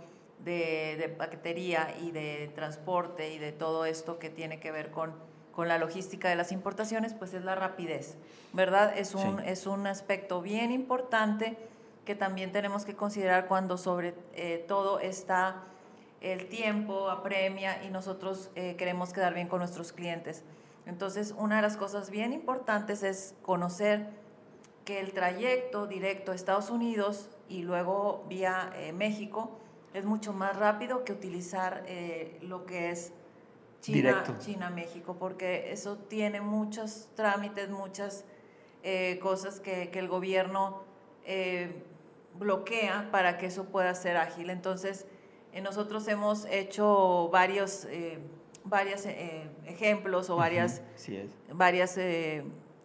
de, 0.44 0.96
de, 0.98 1.08
paquetería 1.08 1.94
y 2.02 2.10
de 2.10 2.50
transporte 2.54 3.32
y 3.32 3.38
de 3.38 3.52
todo 3.52 3.84
esto 3.84 4.18
que 4.18 4.30
tiene 4.30 4.60
que 4.60 4.70
ver 4.70 4.90
con, 4.90 5.12
con 5.52 5.68
la 5.68 5.78
logística 5.78 6.28
de 6.28 6.36
las 6.36 6.52
importaciones, 6.52 7.14
pues 7.14 7.34
es 7.34 7.42
la 7.42 7.54
rapidez, 7.54 8.16
¿verdad? 8.52 8.96
Es 8.96 9.14
un, 9.14 9.40
es 9.40 9.66
un 9.66 9.86
aspecto 9.86 10.42
bien 10.42 10.70
importante 10.70 11.56
que 12.04 12.14
también 12.14 12.52
tenemos 12.52 12.84
que 12.84 12.94
considerar 12.94 13.48
cuando 13.48 13.78
sobre 13.78 14.14
eh, 14.34 14.64
todo 14.68 15.00
está 15.00 15.64
el 16.20 16.48
tiempo 16.48 17.10
apremia 17.10 17.82
y 17.84 17.90
nosotros 17.90 18.50
eh, 18.54 18.76
queremos 18.76 19.12
quedar 19.12 19.34
bien 19.34 19.48
con 19.48 19.58
nuestros 19.58 19.92
clientes. 19.92 20.44
Entonces, 20.86 21.34
una 21.36 21.56
de 21.56 21.62
las 21.62 21.76
cosas 21.76 22.10
bien 22.10 22.32
importantes 22.32 23.02
es 23.02 23.34
conocer 23.42 24.10
que 24.84 25.00
el 25.00 25.12
trayecto 25.12 25.86
directo 25.86 26.32
a 26.32 26.34
Estados 26.34 26.70
Unidos 26.70 27.28
y 27.48 27.62
luego 27.62 28.24
vía 28.28 28.70
eh, 28.76 28.92
México 28.92 29.58
es 29.96 30.04
mucho 30.04 30.32
más 30.32 30.56
rápido 30.56 31.04
que 31.04 31.12
utilizar 31.12 31.84
eh, 31.86 32.38
lo 32.42 32.66
que 32.66 32.90
es 32.90 33.12
China, 33.80 34.24
China, 34.38 34.70
México, 34.70 35.16
porque 35.18 35.72
eso 35.72 35.96
tiene 35.96 36.40
muchos 36.40 37.08
trámites, 37.14 37.70
muchas 37.70 38.24
cosas 39.20 39.58
que, 39.58 39.90
que, 39.90 39.98
el 39.98 40.06
gobierno 40.06 40.84
bloquea 42.38 43.08
para 43.10 43.38
que 43.38 43.46
eso 43.46 43.64
pueda 43.64 43.94
ser 43.94 44.16
ágil. 44.16 44.50
Entonces, 44.50 45.06
eh, 45.52 45.60
nosotros 45.60 46.06
hemos 46.08 46.44
hecho 46.46 47.28
varios, 47.30 47.86
eh, 47.86 48.18
varios 48.64 49.06
eh, 49.06 49.48
ejemplos 49.64 50.28
o 50.30 50.36
varias, 50.36 50.82
varias 51.52 51.98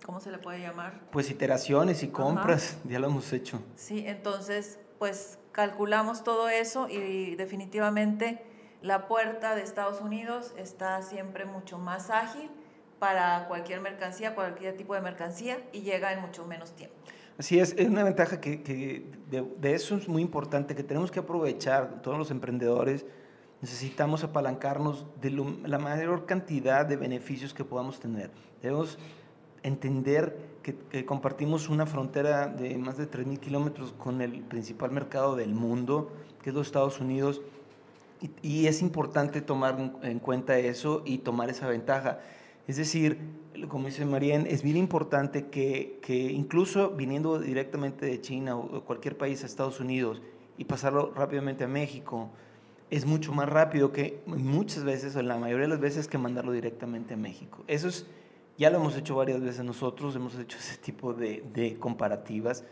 ¿cómo 0.05 0.19
se 0.19 0.31
le 0.31 0.37
puede 0.37 0.59
llamar? 0.59 1.01
Pues 1.11 1.29
iteraciones 1.29 2.03
y 2.03 2.07
compras, 2.07 2.77
ya 2.85 2.99
lo 2.99 3.07
hemos 3.07 3.33
hecho. 3.33 3.61
Sí, 3.75 4.03
entonces, 4.07 4.79
pues 4.99 5.37
calculamos 5.51 6.23
todo 6.23 6.49
eso 6.49 6.87
y 6.89 7.35
definitivamente 7.35 8.43
la 8.81 9.07
puerta 9.07 9.55
de 9.55 9.61
Estados 9.61 10.01
Unidos 10.01 10.53
está 10.57 11.01
siempre 11.01 11.45
mucho 11.45 11.77
más 11.77 12.09
ágil 12.09 12.49
para 12.99 13.47
cualquier 13.47 13.81
mercancía, 13.81 14.35
cualquier 14.35 14.77
tipo 14.77 14.95
de 14.95 15.01
mercancía 15.01 15.57
y 15.71 15.81
llega 15.81 16.13
en 16.13 16.21
mucho 16.21 16.45
menos 16.45 16.71
tiempo. 16.75 16.95
Así 17.37 17.59
es, 17.59 17.73
es 17.77 17.87
una 17.87 18.03
ventaja 18.03 18.39
que, 18.39 19.05
de, 19.29 19.73
eso 19.73 19.95
es 19.95 20.07
muy 20.07 20.21
importante, 20.21 20.75
que 20.75 20.83
tenemos 20.83 21.09
que 21.09 21.19
aprovechar 21.19 22.01
todos 22.01 22.17
los 22.17 22.29
emprendedores. 22.29 23.05
Necesitamos 23.61 24.23
apalancarnos 24.23 25.07
de 25.21 25.31
la 25.65 25.79
mayor 25.79 26.25
cantidad 26.25 26.85
de 26.85 26.97
beneficios 26.97 27.53
que 27.53 27.63
podamos 27.63 27.99
tener. 27.99 28.29
Debemos 28.61 28.99
entender 29.63 30.50
que, 30.61 31.05
compartimos 31.05 31.69
una 31.69 31.85
frontera 31.85 32.47
de 32.47 32.77
más 32.77 32.97
de 32.97 33.09
3.000 33.09 33.39
kilómetros 33.39 33.93
con 33.93 34.21
el 34.21 34.41
principal 34.41 34.91
mercado 34.91 35.35
del 35.35 35.53
mundo, 35.53 36.11
que 36.41 36.49
es 36.49 36.55
los 36.55 36.67
Estados 36.67 36.99
Unidos. 36.99 37.41
y, 38.41 38.67
es 38.67 38.81
importante 38.81 39.41
tomar 39.41 39.93
en 40.03 40.19
cuenta 40.19 40.57
eso 40.57 41.01
y 41.05 41.19
tomar 41.19 41.49
esa 41.49 41.67
ventaja. 41.67 42.19
Es 42.67 42.77
decir, 42.77 43.17
como 43.67 43.87
dice 43.87 44.05
Marien, 44.05 44.45
es 44.47 44.63
bien 44.63 44.77
importante 44.77 45.47
que, 45.47 45.99
que, 46.01 46.15
incluso 46.15 46.91
viniendo 46.91 47.39
directamente 47.39 48.05
de 48.05 48.21
China 48.21 48.55
o 48.55 48.83
cualquier 48.83 49.17
país 49.17 49.43
a 49.43 49.45
Estados 49.45 49.79
Unidos 49.79 50.21
y 50.57 50.65
pasarlo 50.65 51.11
rápidamente 51.15 51.63
a 51.63 51.67
México, 51.67 52.29
es 52.89 53.05
mucho 53.05 53.31
más 53.31 53.49
rápido 53.49 53.91
que 53.91 54.21
muchas 54.25 54.83
veces, 54.83 55.15
o 55.15 55.21
la 55.21 55.37
mayoría 55.37 55.63
de 55.63 55.69
las 55.69 55.79
veces, 55.79 56.07
que 56.07 56.17
mandarlo 56.17 56.51
directamente 56.51 57.13
a 57.13 57.17
México. 57.17 57.63
Eso 57.67 57.87
es, 57.87 58.05
ya 58.57 58.69
lo 58.69 58.77
hemos 58.77 58.95
hecho 58.97 59.15
varias 59.15 59.41
veces 59.41 59.63
nosotros, 59.63 60.15
hemos 60.15 60.37
hecho 60.37 60.57
ese 60.57 60.77
tipo 60.77 61.13
de, 61.13 61.43
de 61.53 61.77
comparativas 61.77 62.63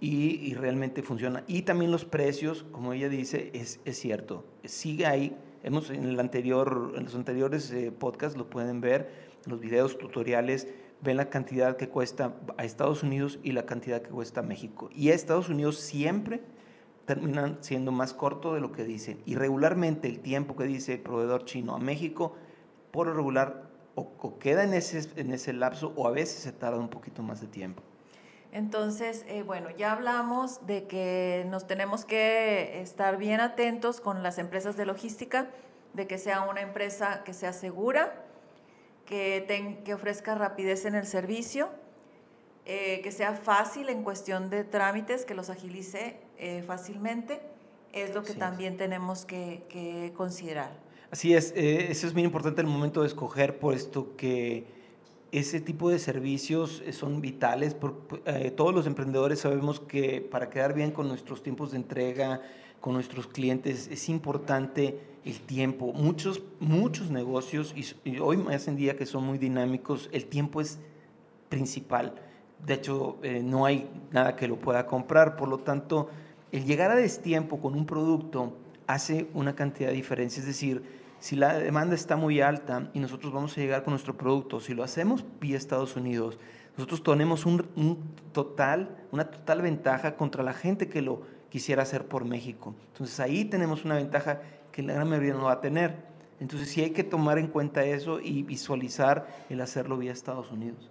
y, 0.00 0.54
realmente 0.54 1.02
funciona. 1.02 1.42
Y 1.46 1.62
también 1.62 1.90
los 1.90 2.04
precios, 2.04 2.64
como 2.72 2.92
ella 2.92 3.08
dice, 3.08 3.50
es, 3.54 3.80
es 3.84 3.98
cierto, 3.98 4.44
sigue 4.64 5.06
ahí. 5.06 5.36
Hemos 5.62 5.90
en, 5.90 6.04
el 6.04 6.20
anterior, 6.20 6.92
en 6.96 7.04
los 7.04 7.14
anteriores 7.14 7.70
eh, 7.72 7.90
podcasts 7.90 8.38
lo 8.38 8.48
pueden 8.48 8.80
ver, 8.80 9.10
los 9.46 9.60
videos 9.60 9.98
tutoriales, 9.98 10.68
ven 11.02 11.16
la 11.16 11.28
cantidad 11.28 11.76
que 11.76 11.88
cuesta 11.88 12.36
a 12.56 12.64
Estados 12.64 13.02
Unidos 13.02 13.38
y 13.42 13.52
la 13.52 13.66
cantidad 13.66 14.02
que 14.02 14.10
cuesta 14.10 14.40
a 14.40 14.42
México. 14.42 14.90
Y 14.94 15.10
a 15.10 15.14
Estados 15.14 15.48
Unidos 15.48 15.78
siempre 15.78 16.42
terminan 17.04 17.58
siendo 17.60 17.92
más 17.92 18.12
corto 18.12 18.54
de 18.54 18.60
lo 18.60 18.72
que 18.72 18.84
dicen. 18.84 19.20
Y 19.24 19.34
regularmente 19.34 20.08
el 20.08 20.20
tiempo 20.20 20.56
que 20.56 20.64
dice 20.64 20.94
el 20.94 21.00
proveedor 21.00 21.44
chino 21.44 21.74
a 21.74 21.78
México, 21.78 22.34
por 22.90 23.06
lo 23.06 23.14
regular, 23.14 23.65
o, 23.96 24.12
o 24.20 24.38
queda 24.38 24.62
en 24.62 24.74
ese, 24.74 25.08
en 25.16 25.32
ese 25.32 25.52
lapso 25.52 25.92
o 25.96 26.06
a 26.06 26.12
veces 26.12 26.38
se 26.38 26.52
tarda 26.52 26.78
un 26.78 26.88
poquito 26.88 27.22
más 27.22 27.40
de 27.40 27.48
tiempo. 27.48 27.82
Entonces, 28.52 29.24
eh, 29.28 29.42
bueno, 29.42 29.68
ya 29.76 29.92
hablamos 29.92 30.66
de 30.66 30.86
que 30.86 31.44
nos 31.48 31.66
tenemos 31.66 32.04
que 32.04 32.80
estar 32.80 33.18
bien 33.18 33.40
atentos 33.40 34.00
con 34.00 34.22
las 34.22 34.38
empresas 34.38 34.76
de 34.76 34.86
logística, 34.86 35.50
de 35.92 36.06
que 36.06 36.16
sea 36.16 36.42
una 36.42 36.60
empresa 36.62 37.22
que 37.24 37.34
sea 37.34 37.52
segura, 37.52 38.24
que, 39.04 39.82
que 39.84 39.94
ofrezca 39.94 40.34
rapidez 40.34 40.84
en 40.84 40.94
el 40.94 41.06
servicio, 41.06 41.68
eh, 42.64 43.00
que 43.02 43.12
sea 43.12 43.34
fácil 43.34 43.88
en 43.88 44.02
cuestión 44.02 44.48
de 44.48 44.64
trámites, 44.64 45.24
que 45.24 45.34
los 45.34 45.50
agilice 45.50 46.18
eh, 46.38 46.62
fácilmente, 46.66 47.40
es 47.92 48.14
lo 48.14 48.22
que 48.22 48.34
también 48.34 48.76
tenemos 48.76 49.24
que, 49.24 49.64
que, 49.68 50.12
considerar. 50.16 50.85
Así 51.10 51.34
es, 51.34 51.52
eso 51.56 52.06
es 52.06 52.14
muy 52.14 52.24
importante 52.24 52.60
el 52.60 52.66
momento 52.66 53.02
de 53.02 53.06
escoger, 53.06 53.58
puesto 53.58 54.16
que 54.16 54.76
ese 55.32 55.60
tipo 55.60 55.90
de 55.90 55.98
servicios 55.98 56.82
eh, 56.86 56.92
son 56.92 57.20
vitales. 57.20 57.74
Porque, 57.74 58.22
eh, 58.26 58.50
todos 58.50 58.74
los 58.74 58.86
emprendedores 58.86 59.40
sabemos 59.40 59.80
que 59.80 60.20
para 60.20 60.50
quedar 60.50 60.74
bien 60.74 60.90
con 60.90 61.08
nuestros 61.08 61.42
tiempos 61.42 61.72
de 61.72 61.78
entrega, 61.78 62.40
con 62.80 62.94
nuestros 62.94 63.26
clientes, 63.26 63.88
es 63.88 64.08
importante 64.08 64.98
el 65.24 65.40
tiempo. 65.40 65.92
Muchos, 65.92 66.42
muchos 66.60 67.10
negocios, 67.10 67.74
y, 68.04 68.18
hoy 68.18 68.36
más 68.36 68.68
en 68.68 68.76
día 68.76 68.96
que 68.96 69.06
son 69.06 69.24
muy 69.24 69.38
dinámicos, 69.38 70.08
el 70.12 70.26
tiempo 70.26 70.60
es 70.60 70.78
principal. 71.48 72.14
De 72.64 72.74
hecho, 72.74 73.18
eh, 73.22 73.42
no 73.42 73.66
hay 73.66 73.88
nada 74.12 74.36
que 74.36 74.48
lo 74.48 74.56
pueda 74.56 74.86
comprar. 74.86 75.36
Por 75.36 75.48
lo 75.48 75.58
tanto, 75.58 76.08
el 76.52 76.64
llegar 76.64 76.90
a 76.90 76.96
destiempo 76.96 77.60
con 77.60 77.74
un 77.74 77.86
producto 77.86 78.52
hace 78.86 79.28
una 79.34 79.54
cantidad 79.54 79.88
de 79.88 79.94
diferencia. 79.94 80.40
Es 80.40 80.46
decir, 80.46 80.82
si 81.18 81.36
la 81.36 81.58
demanda 81.58 81.94
está 81.94 82.16
muy 82.16 82.40
alta 82.40 82.90
y 82.92 83.00
nosotros 83.00 83.32
vamos 83.32 83.56
a 83.56 83.60
llegar 83.60 83.82
con 83.82 83.92
nuestro 83.92 84.16
producto, 84.16 84.60
si 84.60 84.74
lo 84.74 84.84
hacemos 84.84 85.24
vía 85.40 85.56
Estados 85.56 85.96
Unidos, 85.96 86.38
nosotros 86.76 87.02
tenemos 87.02 87.46
un, 87.46 88.14
total, 88.32 88.96
una 89.10 89.24
total 89.30 89.62
ventaja 89.62 90.16
contra 90.16 90.42
la 90.42 90.52
gente 90.52 90.88
que 90.88 91.00
lo 91.00 91.22
quisiera 91.48 91.82
hacer 91.82 92.06
por 92.06 92.24
México. 92.24 92.74
Entonces 92.92 93.18
ahí 93.18 93.46
tenemos 93.46 93.84
una 93.84 93.96
ventaja 93.96 94.42
que 94.72 94.82
la 94.82 94.92
gran 94.92 95.08
mayoría 95.08 95.32
no 95.32 95.44
va 95.44 95.52
a 95.52 95.60
tener. 95.60 95.96
Entonces 96.38 96.68
sí 96.68 96.82
hay 96.82 96.90
que 96.90 97.02
tomar 97.02 97.38
en 97.38 97.46
cuenta 97.46 97.82
eso 97.84 98.20
y 98.20 98.42
visualizar 98.42 99.26
el 99.48 99.62
hacerlo 99.62 99.96
vía 99.96 100.12
Estados 100.12 100.52
Unidos. 100.52 100.90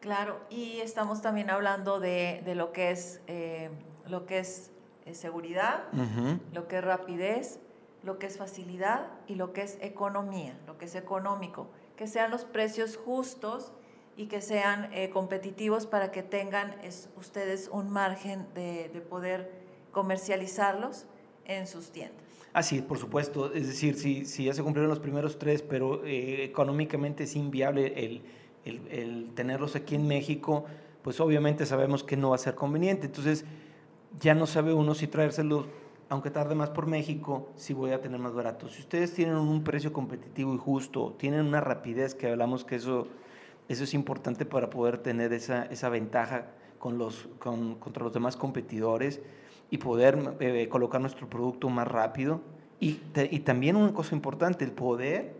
Claro, 0.00 0.40
y 0.50 0.80
estamos 0.80 1.22
también 1.22 1.48
hablando 1.50 2.00
de, 2.00 2.42
lo 2.56 2.72
que 2.72 2.90
es, 2.90 3.20
eh, 3.28 3.70
lo 4.08 4.26
que 4.26 4.40
es 4.40 4.72
eh, 5.10 5.14
seguridad, 5.14 5.84
lo 6.52 6.68
que 6.68 6.78
es 6.78 6.84
rapidez, 6.84 7.60
lo 8.02 8.18
que 8.18 8.26
es 8.26 8.38
facilidad 8.38 9.08
y 9.26 9.34
lo 9.34 9.52
que 9.52 9.62
es 9.62 9.78
economía, 9.80 10.58
lo 10.66 10.78
que 10.78 10.86
es 10.86 10.94
económico, 10.94 11.68
que 11.96 12.06
sean 12.06 12.30
los 12.30 12.44
precios 12.44 12.96
justos 12.96 13.72
y 14.16 14.26
que 14.26 14.40
sean 14.40 14.90
eh, 14.92 15.10
competitivos 15.10 15.86
para 15.86 16.10
que 16.10 16.22
tengan 16.22 16.74
ustedes 17.16 17.68
un 17.72 17.90
margen 17.90 18.46
de, 18.54 18.88
poder 19.08 19.50
comercializarlos 19.92 21.06
en 21.44 21.66
sus 21.66 21.90
tiendas. 21.90 22.22
Así, 22.52 22.80
por 22.80 22.98
supuesto. 22.98 23.52
Es 23.52 23.66
decir, 23.68 23.96
si, 23.96 24.24
si 24.24 24.44
ya 24.44 24.54
se 24.54 24.62
cumplieron 24.62 24.88
los 24.88 24.98
primeros 24.98 25.38
tres, 25.38 25.62
pero 25.62 26.04
eh, 26.04 26.44
económicamente 26.44 27.24
es 27.24 27.36
inviable 27.36 27.92
el, 28.04 28.22
el, 28.64 28.86
el, 28.88 29.30
tenerlos 29.34 29.76
aquí 29.76 29.94
en 29.94 30.06
México, 30.06 30.64
pues 31.02 31.20
obviamente 31.20 31.64
sabemos 31.64 32.02
que 32.02 32.16
no 32.16 32.30
va 32.30 32.36
a 32.36 32.38
ser 32.38 32.54
conveniente. 32.54 33.06
Entonces, 33.06 33.44
ya 34.18 34.34
no 34.34 34.46
sabe 34.46 34.72
uno 34.72 34.94
si 34.94 35.06
traérselos 35.06 35.66
aunque 36.10 36.30
tarde 36.30 36.56
más 36.56 36.70
por 36.70 36.86
México, 36.86 37.50
sí 37.54 37.72
voy 37.72 37.92
a 37.92 38.00
tener 38.00 38.18
más 38.18 38.34
barato. 38.34 38.68
Si 38.68 38.80
ustedes 38.80 39.14
tienen 39.14 39.36
un 39.36 39.62
precio 39.62 39.92
competitivo 39.92 40.52
y 40.52 40.58
justo, 40.58 41.14
tienen 41.16 41.46
una 41.46 41.60
rapidez 41.60 42.16
que 42.16 42.28
hablamos 42.28 42.64
que 42.64 42.74
eso, 42.74 43.06
eso 43.68 43.84
es 43.84 43.94
importante 43.94 44.44
para 44.44 44.70
poder 44.70 44.98
tener 44.98 45.32
esa, 45.32 45.66
esa 45.66 45.88
ventaja 45.88 46.48
con 46.80 46.98
los, 46.98 47.28
con, 47.38 47.76
contra 47.76 48.02
los 48.02 48.12
demás 48.12 48.36
competidores 48.36 49.20
y 49.70 49.78
poder 49.78 50.36
eh, 50.40 50.68
colocar 50.68 51.00
nuestro 51.00 51.30
producto 51.30 51.68
más 51.68 51.86
rápido. 51.86 52.40
Y, 52.80 52.98
y, 53.30 53.40
también 53.40 53.76
una 53.76 53.94
cosa 53.94 54.16
importante, 54.16 54.64
el 54.64 54.72
poder, 54.72 55.32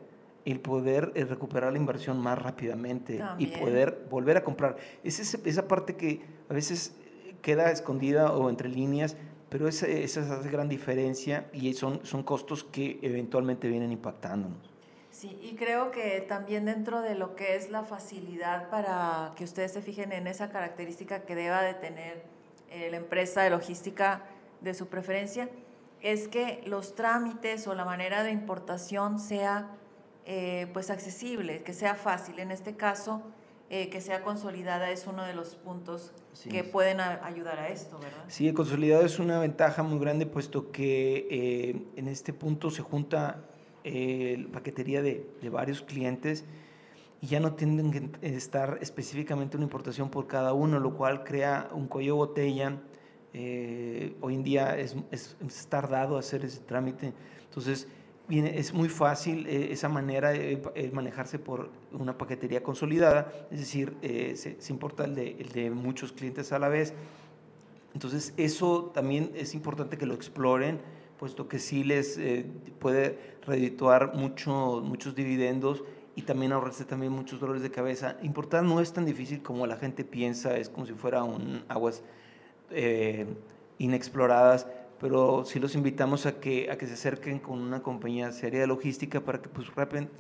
el 0.44 0.60
poder 0.60 1.10
eh, 1.16 1.24
recuperar 1.24 1.72
la 1.72 1.78
inversión 1.78 2.20
más 2.20 2.40
rápidamente 2.40 3.20
y 3.38 3.46
poder 3.46 4.06
volver 4.08 4.36
a 4.36 4.44
comprar. 4.44 4.76
Es 5.02 5.18
esa, 5.18 5.38
esa 5.44 5.66
parte 5.66 5.96
que 5.96 6.20
a 6.48 6.52
veces 6.52 6.94
queda 7.42 7.70
escondida 7.70 8.32
o 8.32 8.50
entre 8.50 8.68
líneas 8.68 9.16
pero 9.50 9.66
esa, 9.66 9.88
esa 9.88 10.20
hace 10.20 10.48
gran 10.48 10.68
diferencia 10.68 11.50
y 11.52 11.74
son, 11.74 12.06
son 12.06 12.22
costos 12.22 12.64
que 12.64 13.00
eventualmente 13.02 13.68
vienen 13.68 13.92
impactándonos. 13.92 14.70
Sí, 15.10 15.38
y 15.42 15.56
creo 15.56 15.90
que 15.90 16.24
también 16.26 16.64
dentro 16.64 17.02
de 17.02 17.16
lo 17.16 17.34
que 17.34 17.56
es 17.56 17.68
la 17.68 17.82
facilidad 17.82 18.70
para 18.70 19.32
que 19.34 19.42
ustedes 19.42 19.72
se 19.72 19.82
fijen 19.82 20.12
en 20.12 20.28
esa 20.28 20.50
característica 20.50 21.22
que 21.24 21.34
deba 21.34 21.62
de 21.62 21.74
tener 21.74 22.22
eh, 22.70 22.88
la 22.90 22.96
empresa 22.96 23.42
de 23.42 23.50
logística 23.50 24.22
de 24.60 24.72
su 24.72 24.86
preferencia, 24.86 25.50
es 26.00 26.28
que 26.28 26.62
los 26.64 26.94
trámites 26.94 27.66
o 27.66 27.74
la 27.74 27.84
manera 27.84 28.22
de 28.22 28.30
importación 28.30 29.18
sea 29.18 29.68
eh, 30.24 30.68
pues 30.72 30.90
accesible, 30.90 31.62
que 31.64 31.74
sea 31.74 31.96
fácil. 31.96 32.38
En 32.38 32.52
este 32.52 32.76
caso, 32.76 33.20
eh, 33.72 33.88
que 33.88 34.00
sea 34.00 34.22
consolidada 34.22 34.90
es 34.90 35.06
uno 35.06 35.22
de 35.24 35.32
los 35.32 35.54
puntos 35.54 36.10
que 36.50 36.64
pueden 36.64 36.98
ayudar 36.98 37.60
a 37.60 37.68
esto, 37.68 38.00
¿verdad? 38.00 38.24
Sí, 38.26 38.52
consolidado 38.52 39.06
es 39.06 39.20
una 39.20 39.38
ventaja 39.38 39.84
muy 39.84 40.00
grande 40.00 40.26
puesto 40.26 40.72
que 40.72 41.28
eh, 41.30 41.82
en 41.94 42.08
este 42.08 42.32
punto 42.32 42.72
se 42.72 42.82
junta 42.82 43.44
eh, 43.84 44.42
la 44.44 44.52
paquetería 44.54 45.02
de, 45.02 45.24
de, 45.40 45.50
varios 45.50 45.82
clientes 45.82 46.44
y 47.20 47.28
ya 47.28 47.38
no 47.38 47.54
tienen 47.54 47.92
que 47.92 48.36
estar 48.36 48.78
específicamente 48.80 49.56
una 49.56 49.66
importación 49.66 50.10
por 50.10 50.26
cada 50.26 50.52
uno, 50.52 50.80
lo 50.80 50.96
cual 50.96 51.22
crea 51.22 51.70
un 51.72 51.86
cuello 51.86 52.16
botella. 52.16 52.76
hoy 53.32 54.34
en 54.34 54.42
día 54.42 54.76
es, 54.78 54.96
es, 55.12 55.36
es 55.46 55.66
tardado 55.68 56.18
hacer 56.18 56.44
ese 56.44 56.58
trámite, 56.58 57.12
entonces 57.44 57.86
es 58.38 58.72
muy 58.72 58.88
fácil 58.88 59.46
eh, 59.46 59.72
esa 59.72 59.88
manera 59.88 60.30
de, 60.30 60.90
manejarse 60.92 61.38
por 61.38 61.70
una 61.92 62.16
paquetería 62.16 62.62
consolidada, 62.62 63.32
es 63.50 63.58
decir, 63.58 63.96
eh, 64.02 64.34
se, 64.36 64.72
importa 64.72 65.04
el 65.04 65.14
de, 65.14 65.70
muchos 65.70 66.12
clientes 66.12 66.52
a 66.52 66.58
la 66.58 66.68
vez. 66.68 66.94
Entonces, 67.92 68.32
eso 68.36 68.92
también 68.94 69.32
es 69.34 69.54
importante 69.54 69.98
que 69.98 70.06
lo 70.06 70.14
exploren, 70.14 70.80
puesto 71.18 71.48
que 71.48 71.58
sí 71.58 71.82
les 71.82 72.18
eh, 72.18 72.46
puede 72.78 73.18
redituar 73.44 74.14
mucho, 74.14 74.80
muchos 74.84 75.16
dividendos 75.16 75.82
y 76.14 76.22
también 76.22 76.52
ahorrarse 76.52 76.84
también 76.84 77.12
muchos 77.12 77.40
dolores 77.40 77.62
de 77.62 77.70
cabeza. 77.70 78.16
Importar 78.22 78.62
no 78.62 78.80
es 78.80 78.92
tan 78.92 79.06
difícil 79.06 79.42
como 79.42 79.66
la 79.66 79.76
gente 79.76 80.04
piensa, 80.04 80.56
es 80.56 80.68
como 80.68 80.86
si 80.86 80.92
fuera 80.92 81.24
un 81.24 81.64
aguas 81.68 82.02
inexploradas 83.78 84.68
pero 85.00 85.44
sí 85.46 85.58
los 85.58 85.74
invitamos 85.74 86.26
a 86.26 86.40
que, 86.40 86.70
a 86.70 86.76
que 86.76 86.86
se 86.86 86.92
acerquen 86.92 87.38
con 87.38 87.58
una 87.58 87.82
compañía 87.82 88.30
seria 88.32 88.60
de 88.60 88.66
logística 88.66 89.22
para 89.22 89.40
que 89.40 89.48
pues, 89.48 89.68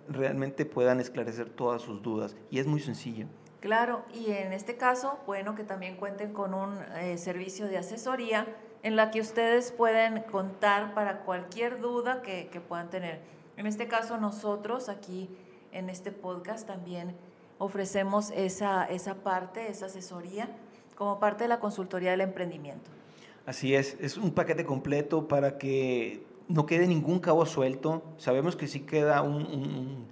realmente 0.08 0.64
puedan 0.64 1.00
esclarecer 1.00 1.50
todas 1.50 1.82
sus 1.82 2.02
dudas. 2.02 2.34
Y 2.50 2.58
es 2.58 2.66
muy 2.66 2.80
sencillo. 2.80 3.26
Claro, 3.60 4.02
y 4.14 4.30
en 4.30 4.54
este 4.54 4.76
caso, 4.76 5.18
bueno, 5.26 5.54
que 5.54 5.64
también 5.64 5.96
cuenten 5.96 6.32
con 6.32 6.54
un 6.54 6.78
eh, 6.98 7.18
servicio 7.18 7.66
de 7.66 7.76
asesoría 7.76 8.46
en 8.82 8.96
la 8.96 9.10
que 9.10 9.20
ustedes 9.20 9.70
pueden 9.70 10.22
contar 10.22 10.94
para 10.94 11.20
cualquier 11.20 11.78
duda 11.78 12.22
que, 12.22 12.48
que 12.48 12.62
puedan 12.62 12.88
tener. 12.88 13.20
En 13.58 13.66
este 13.66 13.86
caso, 13.86 14.16
nosotros 14.16 14.88
aquí 14.88 15.28
en 15.72 15.90
este 15.90 16.10
podcast 16.10 16.66
también 16.66 17.14
ofrecemos 17.58 18.30
esa, 18.30 18.86
esa 18.86 19.16
parte, 19.16 19.68
esa 19.68 19.86
asesoría, 19.86 20.48
como 20.94 21.20
parte 21.20 21.44
de 21.44 21.48
la 21.48 21.60
consultoría 21.60 22.12
del 22.12 22.22
emprendimiento. 22.22 22.90
Así 23.50 23.74
es, 23.74 23.96
es 24.00 24.16
un 24.16 24.30
paquete 24.30 24.64
completo 24.64 25.26
para 25.26 25.58
que 25.58 26.22
no 26.46 26.66
quede 26.66 26.86
ningún 26.86 27.18
cabo 27.18 27.44
suelto. 27.46 28.04
Sabemos 28.16 28.54
que 28.54 28.68
si 28.68 28.82
queda 28.82 29.22
un, 29.22 30.06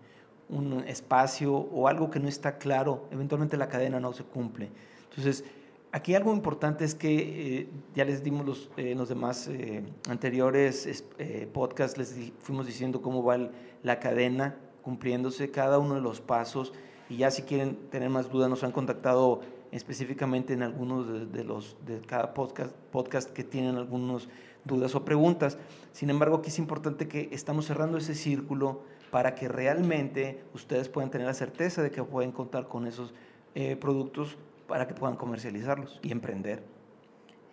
espacio 0.89 1.55
o 1.55 1.87
algo 1.87 2.11
que 2.11 2.19
no 2.19 2.27
está 2.27 2.59
claro, 2.59 3.07
eventualmente 3.13 3.57
la 3.57 3.69
cadena 3.69 4.01
no 4.01 4.13
se 4.13 4.25
cumple. 4.25 4.71
Entonces, 5.11 5.45
aquí 5.93 6.17
algo 6.17 6.33
importante 6.33 6.85
es 6.85 6.97
que 6.97 7.61
eh, 7.61 7.69
ya 7.95 8.05
les 8.05 8.25
dimos 8.25 8.45
los, 8.45 8.71
eh, 8.77 8.97
los 8.97 9.09
demás 9.09 9.47
eh, 9.47 9.85
anteriores 10.09 11.05
podcasts, 11.53 11.97
les 11.97 12.33
fuimos 12.41 12.67
diciendo 12.67 13.01
cómo 13.01 13.23
va 13.23 13.39
la 13.85 14.01
cadena 14.01 14.57
cumpliéndose 14.83 15.53
cada 15.53 15.79
uno 15.79 15.95
de 15.95 16.01
los 16.01 16.21
pasos 16.21 16.73
y 17.09 17.19
ya 17.19 17.31
si 17.31 17.43
quieren 17.43 17.77
tener 17.89 18.11
más 18.11 18.33
dudas 18.33 18.51
nos 18.51 18.65
han 18.65 18.73
contactado 18.73 19.43
específicamente 19.73 20.53
en 20.53 20.63
algunos 20.63 21.33
de, 21.33 21.45
los 21.45 21.77
de 21.87 22.01
cada 22.01 22.35
podcast, 22.35 22.75
podcast 22.91 23.31
que 23.31 23.45
tienen 23.45 23.77
algunas 23.77 24.29
dudas 24.65 24.95
o 24.95 25.05
preguntas. 25.05 25.59
Sin 25.93 26.11
embargo, 26.11 26.37
aquí 26.37 26.49
es 26.49 26.59
importante 26.59 27.09
que 27.09 27.29
estamos 27.33 27.67
cerrando 27.67 27.99
ese 27.99 28.15
círculo 28.15 28.83
para 29.11 29.35
que 29.35 29.49
realmente 29.49 30.43
ustedes 30.55 30.89
puedan 30.89 31.11
tener 31.11 31.27
la 31.27 31.35
certeza 31.35 31.83
de 31.83 31.91
que 31.91 32.03
pueden 32.05 32.33
contar 32.33 32.69
con 32.69 32.87
esos 32.87 33.15
eh, 33.55 33.77
productos 33.77 34.37
para 34.67 34.87
que 34.87 34.95
puedan 34.95 35.17
comercializarlos 35.17 35.99
y 36.03 36.13
emprender. 36.13 36.63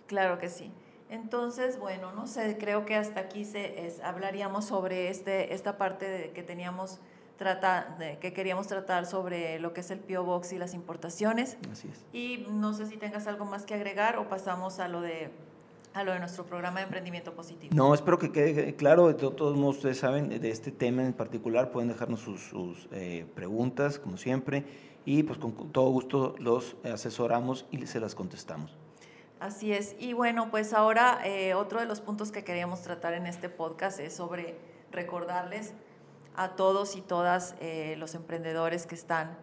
Claro 0.07 0.37
que 0.37 0.49
sí. 0.49 0.71
Entonces, 1.09 1.79
bueno, 1.79 2.11
no 2.11 2.27
sé, 2.27 2.57
creo 2.59 2.85
que 2.85 2.95
hasta 2.95 3.21
aquí 3.21 3.45
se, 3.45 3.93
hablaríamos 4.03 4.65
sobre 4.65 5.09
este, 5.09 5.53
esta 5.53 5.77
parte 5.77 6.09
de 6.09 6.31
que 6.31 6.43
teníamos 6.43 6.99
trata, 7.37 7.95
de, 7.99 8.17
que 8.19 8.33
queríamos 8.33 8.67
tratar 8.67 9.05
sobre 9.05 9.59
lo 9.59 9.73
que 9.73 9.81
es 9.81 9.91
el 9.91 9.99
Pio 9.99 10.23
Box 10.23 10.53
y 10.53 10.57
las 10.57 10.73
importaciones. 10.73 11.57
Así 11.71 11.89
es. 11.91 12.05
Y 12.13 12.45
no 12.51 12.73
sé 12.73 12.87
si 12.87 12.97
tengas 12.97 13.27
algo 13.27 13.45
más 13.45 13.65
que 13.65 13.73
agregar 13.73 14.17
o 14.17 14.29
pasamos 14.29 14.79
a 14.79 14.87
lo 14.87 15.01
de 15.01 15.31
a 15.95 16.03
lo 16.03 16.11
de 16.11 16.19
nuestro 16.19 16.45
programa 16.45 16.79
de 16.79 16.87
emprendimiento 16.87 17.33
positivo. 17.33 17.73
No, 17.73 17.93
espero 17.93 18.19
que 18.19 18.29
quede 18.29 18.75
claro. 18.75 19.07
De 19.07 19.13
todos 19.13 19.55
modos, 19.55 19.77
ustedes 19.77 19.97
saben 19.97 20.27
de 20.27 20.49
este 20.49 20.69
tema 20.69 21.05
en 21.05 21.13
particular, 21.13 21.71
pueden 21.71 21.87
dejarnos 21.87 22.19
sus, 22.19 22.89
eh, 22.91 23.25
preguntas, 23.33 23.97
como 23.97 24.17
siempre, 24.17 24.65
y 25.05 25.23
pues 25.23 25.39
con 25.39 25.53
todo 25.71 25.89
gusto 25.91 26.35
los 26.37 26.75
asesoramos 26.83 27.65
y 27.71 27.87
se 27.87 28.01
las 28.01 28.13
contestamos. 28.13 28.77
Así 29.39 29.71
es. 29.71 29.95
Y 29.97 30.11
bueno, 30.11 30.51
pues 30.51 30.73
ahora 30.73 31.21
eh, 31.23 31.53
otro 31.53 31.79
de 31.79 31.85
los 31.85 32.01
puntos 32.01 32.29
que 32.29 32.43
queríamos 32.43 32.81
tratar 32.81 33.13
en 33.13 33.25
este 33.25 33.47
podcast 33.47 33.99
es 34.01 34.13
sobre 34.13 34.57
recordarles 34.91 35.73
a 36.37 36.55
todos 36.55 36.95
y 36.95 37.01
todas 37.01 37.55
eh, 37.59 37.95
los 37.97 38.15
emprendedores 38.15 38.85
que 38.85 38.95
están 38.95 39.37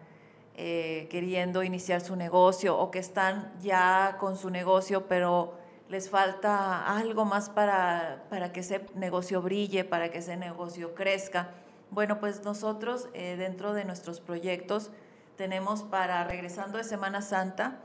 queriendo 0.55 1.63
iniciar 1.63 2.01
su 2.01 2.15
negocio 2.15 2.77
o 2.77 2.91
que 2.91 2.99
están 2.99 3.51
ya 3.59 4.17
con 4.19 4.37
su 4.37 4.51
negocio, 4.51 5.07
pero 5.07 5.55
les 5.89 6.09
falta 6.09 6.87
algo 6.97 7.25
más 7.25 7.49
para, 7.49 8.25
para, 8.29 8.51
que 8.51 8.61
ese 8.61 8.85
negocio 8.95 9.41
brille, 9.41 9.83
para 9.83 10.09
que 10.09 10.19
ese 10.19 10.37
negocio 10.37 10.95
crezca. 10.95 11.49
Bueno, 11.91 12.19
pues 12.19 12.43
nosotros 12.43 13.07
eh, 13.13 13.35
dentro 13.37 13.73
de 13.73 13.85
nuestros 13.85 14.19
proyectos 14.19 14.89
tenemos 15.37 15.83
para, 15.83 16.23
regresando 16.23 16.79
de 16.79 16.83
Semana 16.83 17.21
Santa, 17.21 17.79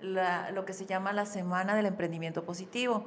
lo 0.00 0.64
que 0.64 0.72
se 0.72 0.86
llama 0.86 1.12
la 1.12 1.26
Semana 1.26 1.76
del 1.76 1.86
Emprendimiento 1.86 2.44
Positivo. 2.44 3.04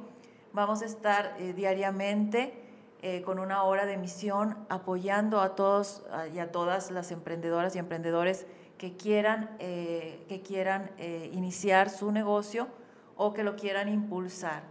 Vamos 0.52 0.82
a 0.82 0.86
estar 0.86 1.34
eh, 1.38 1.52
diariamente 1.52 2.65
eh, 3.02 3.22
con 3.22 3.38
una 3.38 3.62
hora 3.62 3.86
de 3.86 3.94
emisión 3.94 4.56
apoyando 4.68 5.40
a 5.40 5.54
todos 5.54 6.04
y 6.34 6.38
a 6.38 6.50
todas 6.50 6.90
las 6.90 7.10
emprendedoras 7.10 7.76
y 7.76 7.78
emprendedores 7.78 8.46
que 8.78 8.96
quieran, 8.96 9.56
que 9.58 10.42
quieran 10.44 10.90
iniciar 11.32 11.88
su 11.88 12.12
negocio 12.12 12.68
o 13.16 13.32
que 13.32 13.42
lo 13.42 13.56
quieran 13.56 13.88
impulsar. 13.88 14.62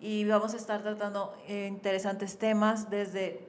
Y 0.00 0.24
vamos 0.24 0.54
a 0.54 0.56
estar 0.56 0.82
tratando 0.82 1.34
eh, 1.48 1.66
interesantes 1.66 2.38
temas 2.38 2.88
desde 2.88 3.46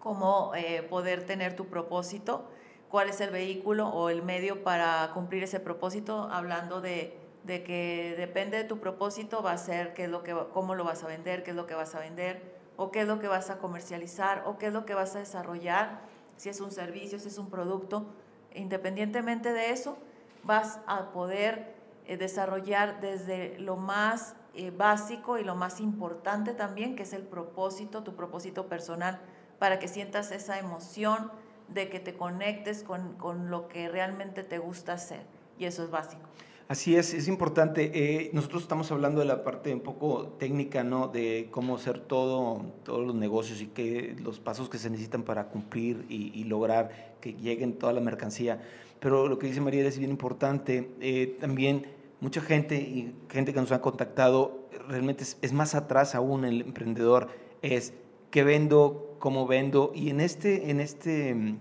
cómo 0.00 0.52
eh, 0.56 0.82
poder 0.82 1.24
tener 1.24 1.54
tu 1.54 1.66
propósito, 1.66 2.44
cuál 2.88 3.08
es 3.08 3.20
el 3.20 3.30
vehículo 3.30 3.88
o 3.88 4.08
el 4.10 4.22
medio 4.22 4.64
para 4.64 5.10
cumplir 5.14 5.44
ese 5.44 5.60
propósito, 5.60 6.28
hablando 6.32 6.80
de, 6.80 7.16
de 7.44 7.62
que 7.62 8.14
depende 8.18 8.56
de 8.56 8.64
tu 8.64 8.80
propósito 8.80 9.42
va 9.42 9.52
a 9.52 9.58
ser 9.58 9.94
qué 9.94 10.04
es 10.04 10.10
lo 10.10 10.24
que, 10.24 10.36
cómo 10.52 10.74
lo 10.74 10.82
vas 10.82 11.04
a 11.04 11.06
vender, 11.06 11.44
qué 11.44 11.50
es 11.50 11.56
lo 11.56 11.66
que 11.66 11.74
vas 11.74 11.94
a 11.94 12.00
vender, 12.00 12.57
o 12.78 12.92
qué 12.92 13.00
es 13.00 13.08
lo 13.08 13.18
que 13.18 13.26
vas 13.26 13.50
a 13.50 13.58
comercializar, 13.58 14.44
o 14.46 14.56
qué 14.56 14.68
es 14.68 14.72
lo 14.72 14.86
que 14.86 14.94
vas 14.94 15.16
a 15.16 15.18
desarrollar, 15.18 16.00
si 16.36 16.48
es 16.48 16.60
un 16.60 16.70
servicio, 16.70 17.18
si 17.18 17.26
es 17.26 17.36
un 17.36 17.50
producto. 17.50 18.06
Independientemente 18.54 19.52
de 19.52 19.72
eso, 19.72 19.98
vas 20.44 20.78
a 20.86 21.10
poder 21.10 21.74
eh, 22.06 22.16
desarrollar 22.16 23.00
desde 23.00 23.58
lo 23.58 23.76
más 23.76 24.36
eh, 24.54 24.70
básico 24.70 25.38
y 25.38 25.44
lo 25.44 25.56
más 25.56 25.80
importante 25.80 26.54
también, 26.54 26.94
que 26.94 27.02
es 27.02 27.12
el 27.12 27.24
propósito, 27.24 28.04
tu 28.04 28.14
propósito 28.14 28.68
personal, 28.68 29.20
para 29.58 29.80
que 29.80 29.88
sientas 29.88 30.30
esa 30.30 30.60
emoción 30.60 31.32
de 31.66 31.90
que 31.90 31.98
te 31.98 32.16
conectes 32.16 32.84
con, 32.84 33.14
con 33.14 33.50
lo 33.50 33.66
que 33.66 33.88
realmente 33.88 34.44
te 34.44 34.58
gusta 34.58 34.92
hacer. 34.92 35.26
Y 35.58 35.64
eso 35.64 35.82
es 35.82 35.90
básico. 35.90 36.28
Así 36.68 36.96
es, 36.96 37.14
es 37.14 37.28
importante. 37.28 37.90
Eh, 37.94 38.30
nosotros 38.34 38.62
estamos 38.62 38.92
hablando 38.92 39.20
de 39.20 39.26
la 39.26 39.42
parte 39.42 39.72
un 39.72 39.80
poco 39.80 40.36
técnica, 40.38 40.84
¿no? 40.84 41.08
De 41.08 41.48
cómo 41.50 41.76
hacer 41.76 41.98
todo, 41.98 42.60
todos 42.84 43.06
los 43.06 43.14
negocios 43.14 43.62
y 43.62 43.68
que 43.68 44.14
los 44.22 44.38
pasos 44.38 44.68
que 44.68 44.76
se 44.76 44.90
necesitan 44.90 45.22
para 45.22 45.48
cumplir 45.48 46.04
y, 46.10 46.44
lograr 46.44 47.16
que 47.22 47.32
lleguen 47.32 47.72
toda 47.72 47.94
la 47.94 48.02
mercancía. 48.02 48.60
Pero 49.00 49.28
lo 49.28 49.38
que 49.38 49.46
dice 49.46 49.62
María 49.62 49.86
es 49.86 49.98
bien 49.98 50.10
importante. 50.10 51.36
también 51.40 51.86
mucha 52.20 52.40
gente 52.40 52.76
y 52.76 53.14
gente 53.30 53.54
que 53.54 53.60
nos 53.60 53.72
ha 53.72 53.80
contactado, 53.80 54.68
realmente 54.88 55.24
es, 55.40 55.52
más 55.52 55.74
atrás 55.74 56.14
aún 56.14 56.44
el 56.44 56.60
emprendedor, 56.60 57.28
es 57.62 57.94
qué 58.30 58.44
vendo, 58.44 59.16
cómo 59.18 59.46
vendo, 59.46 59.92
y 59.94 60.10
en 60.10 60.20
este, 60.20 60.70
en 60.70 60.80
este, 60.80 61.56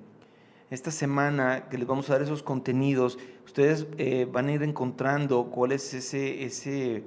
esta 0.69 0.91
semana 0.91 1.69
que 1.69 1.77
les 1.77 1.87
vamos 1.87 2.09
a 2.09 2.13
dar 2.13 2.21
esos 2.21 2.43
contenidos, 2.43 3.17
ustedes 3.45 3.87
eh, 3.97 4.27
van 4.29 4.47
a 4.47 4.51
ir 4.51 4.63
encontrando 4.63 5.45
cuál 5.45 5.71
es 5.71 5.93
ese, 5.93 6.43
ese 6.43 7.03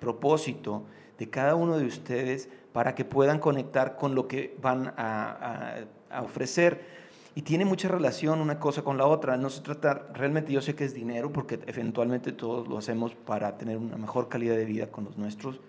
propósito 0.00 0.82
de 1.18 1.30
cada 1.30 1.54
uno 1.54 1.78
de 1.78 1.86
ustedes 1.86 2.48
para 2.72 2.94
que 2.94 3.04
puedan 3.04 3.38
conectar 3.38 3.96
con 3.96 4.14
lo 4.14 4.26
que 4.26 4.56
van 4.60 4.92
a, 4.96 5.84
a 6.10 6.22
ofrecer 6.22 7.04
y 7.36 7.42
tiene 7.42 7.64
mucha 7.64 7.88
relación 7.88 8.40
una 8.40 8.60
cosa 8.60 8.82
con 8.82 8.96
la 8.96 9.06
otra. 9.06 9.36
No 9.36 9.50
se 9.50 9.60
trata, 9.60 10.06
realmente 10.12 10.52
yo 10.52 10.60
sé 10.60 10.74
que 10.74 10.84
es 10.84 10.94
dinero, 10.94 11.32
porque 11.32 11.58
eventualmente 11.66 12.32
todos 12.32 12.68
lo 12.68 12.78
hacemos 12.78 13.14
para 13.14 13.58
tener 13.58 13.76
una 13.76 13.96
mejor 13.96 14.28
calidad 14.28 14.56
de 14.56 14.64
vida 14.64 14.86
con 14.88 15.04
los 15.04 15.18
nuestros 15.18 15.60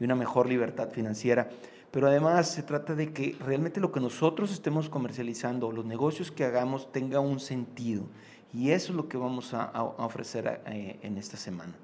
y 0.00 0.04
una 0.04 0.16
mejor 0.16 0.48
libertad 0.48 0.90
financiera. 0.90 1.48
Pero 1.92 2.08
además 2.08 2.48
se 2.48 2.62
trata 2.62 2.94
de 2.94 3.12
que 3.12 3.36
realmente 3.38 3.78
lo 3.78 3.92
que 3.92 4.00
nosotros 4.00 4.50
estemos 4.50 4.88
comercializando, 4.88 5.70
los 5.70 5.84
negocios 5.84 6.32
que 6.32 6.44
hagamos, 6.44 6.90
tenga 6.90 7.20
un 7.20 7.38
sentido. 7.38 8.04
Y 8.52 8.70
eso 8.70 8.92
es 8.92 8.96
lo 8.96 9.08
que 9.08 9.18
vamos 9.18 9.52
a, 9.54 9.70
ofrecer 9.98 10.62
eh, 10.66 10.98
en 11.02 11.18
esta 11.18 11.36
semana. 11.36 11.74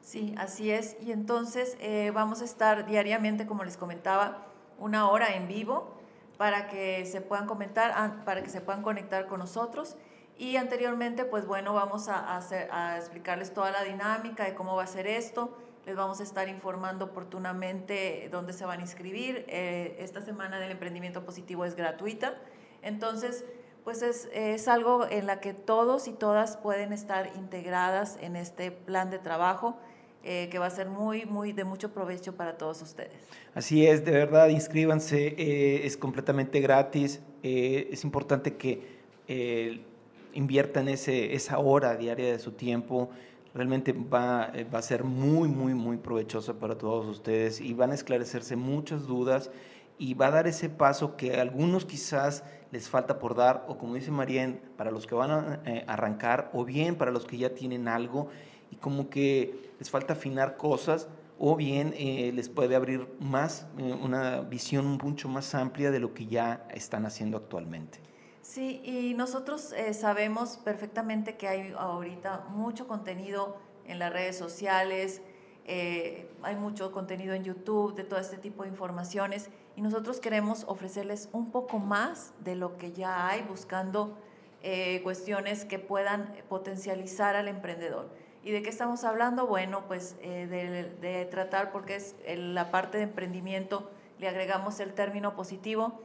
Sí, 0.00 0.32
así 0.38 0.70
es. 0.70 0.96
Y 1.00 1.10
entonces 1.10 1.76
eh, 1.80 2.12
vamos 2.14 2.40
a 2.40 2.44
estar 2.44 2.86
diariamente, 2.86 3.46
como 3.46 3.64
les 3.64 3.76
comentaba, 3.76 4.46
una 4.78 5.10
hora 5.10 5.34
en 5.34 5.48
vivo 5.48 5.92
para 6.36 6.68
que 6.68 7.04
se 7.04 7.20
puedan 7.20 7.46
comentar, 7.46 8.24
para 8.24 8.44
que 8.44 8.48
se 8.50 8.60
puedan 8.60 8.82
conectar 8.82 9.26
con 9.26 9.40
nosotros. 9.40 9.96
Y 10.38 10.54
anteriormente, 10.54 11.24
pues 11.24 11.46
bueno, 11.46 11.74
vamos 11.74 12.08
a, 12.08 12.36
hacer, 12.36 12.70
a 12.70 12.96
explicarles 12.96 13.52
toda 13.52 13.72
la 13.72 13.82
dinámica 13.82 14.44
de 14.44 14.54
cómo 14.54 14.76
va 14.76 14.84
a 14.84 14.86
ser 14.86 15.08
esto. 15.08 15.52
Les 15.88 15.96
vamos 15.96 16.20
a 16.20 16.22
estar 16.22 16.48
informando 16.48 17.06
oportunamente 17.06 18.28
dónde 18.30 18.52
se 18.52 18.66
van 18.66 18.78
a 18.78 18.82
inscribir. 18.82 19.46
Eh, 19.48 19.96
esta 19.98 20.20
semana 20.20 20.60
del 20.60 20.70
emprendimiento 20.70 21.24
positivo 21.24 21.64
es 21.64 21.74
gratuita. 21.74 22.34
Entonces, 22.82 23.46
pues 23.84 24.02
es, 24.02 24.28
es, 24.34 24.68
algo 24.68 25.06
en 25.08 25.26
la 25.26 25.40
que 25.40 25.54
todos 25.54 26.06
y 26.06 26.12
todas 26.12 26.58
pueden 26.58 26.92
estar 26.92 27.32
integradas 27.36 28.18
en 28.20 28.36
este 28.36 28.70
plan 28.70 29.08
de 29.08 29.18
trabajo 29.18 29.78
eh, 30.24 30.48
que 30.50 30.58
va 30.58 30.66
a 30.66 30.70
ser 30.70 30.88
muy, 30.88 31.24
muy 31.24 31.52
de 31.52 31.64
mucho 31.64 31.90
provecho 31.90 32.34
para 32.34 32.58
todos 32.58 32.82
ustedes. 32.82 33.22
Así 33.54 33.86
es, 33.86 34.04
de 34.04 34.10
verdad, 34.10 34.48
inscríbanse, 34.48 35.28
eh, 35.38 35.86
es 35.86 35.96
completamente 35.96 36.60
gratis, 36.60 37.22
eh, 37.42 37.88
es 37.90 38.04
importante 38.04 38.56
que 38.56 38.98
inviertan 40.34 40.88
ese, 40.88 41.34
esa 41.34 41.58
hora 41.58 41.96
diaria 41.96 42.32
de 42.32 42.38
su 42.38 42.52
tiempo, 42.52 43.10
realmente 43.54 43.92
va, 43.92 44.52
va 44.72 44.78
a 44.78 44.82
ser 44.82 45.04
muy, 45.04 45.48
muy, 45.48 45.74
muy 45.74 45.96
provechosa 45.96 46.58
para 46.58 46.76
todos 46.76 47.06
ustedes 47.06 47.60
y 47.60 47.74
van 47.74 47.90
a 47.90 47.94
esclarecerse 47.94 48.56
muchas 48.56 49.06
dudas 49.06 49.50
y 49.98 50.14
va 50.14 50.28
a 50.28 50.30
dar 50.30 50.46
ese 50.46 50.68
paso 50.68 51.16
que 51.16 51.38
a 51.38 51.42
algunos 51.42 51.84
quizás 51.84 52.44
les 52.70 52.88
falta 52.88 53.18
por 53.18 53.34
dar, 53.34 53.64
o 53.68 53.78
como 53.78 53.94
dice 53.94 54.10
María, 54.10 54.60
para 54.76 54.90
los 54.90 55.06
que 55.06 55.14
van 55.14 55.30
a 55.30 55.60
arrancar, 55.86 56.50
o 56.52 56.64
bien 56.64 56.96
para 56.96 57.10
los 57.10 57.24
que 57.24 57.38
ya 57.38 57.54
tienen 57.54 57.88
algo 57.88 58.28
y 58.70 58.76
como 58.76 59.08
que 59.10 59.72
les 59.78 59.90
falta 59.90 60.12
afinar 60.12 60.56
cosas 60.56 61.08
o 61.38 61.56
bien 61.56 61.94
eh, 61.96 62.32
les 62.34 62.48
puede 62.48 62.74
abrir 62.74 63.06
más, 63.20 63.66
eh, 63.78 63.92
una 63.92 64.40
visión 64.40 64.98
mucho 65.02 65.28
más 65.28 65.54
amplia 65.54 65.90
de 65.90 66.00
lo 66.00 66.12
que 66.12 66.26
ya 66.26 66.66
están 66.74 67.06
haciendo 67.06 67.36
actualmente. 67.36 68.00
Sí, 68.48 68.80
y 68.82 69.12
nosotros 69.12 69.74
eh, 69.74 69.92
sabemos 69.92 70.56
perfectamente 70.64 71.36
que 71.36 71.48
hay 71.48 71.74
ahorita 71.76 72.46
mucho 72.48 72.88
contenido 72.88 73.58
en 73.84 73.98
las 73.98 74.10
redes 74.10 74.38
sociales, 74.38 75.20
hay 75.66 76.56
mucho 76.56 76.90
contenido 76.90 77.34
en 77.34 77.44
YouTube 77.44 77.94
de 77.94 78.04
todo 78.04 78.18
este 78.18 78.38
tipo 78.38 78.62
de 78.62 78.70
informaciones 78.70 79.50
y 79.76 79.82
nosotros 79.82 80.18
queremos 80.18 80.64
ofrecerles 80.66 81.28
un 81.32 81.50
poco 81.50 81.78
más 81.78 82.32
de 82.40 82.56
lo 82.56 82.78
que 82.78 82.92
ya 82.92 83.28
hay, 83.28 83.42
buscando 83.42 84.16
eh, 84.62 85.02
cuestiones 85.02 85.66
que 85.66 85.78
puedan 85.78 86.32
potencializar 86.48 87.36
al 87.36 87.48
emprendedor. 87.48 88.08
¿Y 88.42 88.50
de 88.50 88.62
qué 88.62 88.70
estamos 88.70 89.04
hablando? 89.04 89.46
Bueno, 89.46 89.84
pues 89.86 90.16
eh, 90.22 90.46
de, 91.02 91.26
tratar, 91.26 91.70
porque 91.70 91.96
es 91.96 92.16
la 92.26 92.70
parte 92.70 92.96
de 92.96 93.04
emprendimiento, 93.04 93.90
le 94.18 94.26
agregamos 94.26 94.80
el 94.80 94.94
término 94.94 95.36
positivo. 95.36 96.00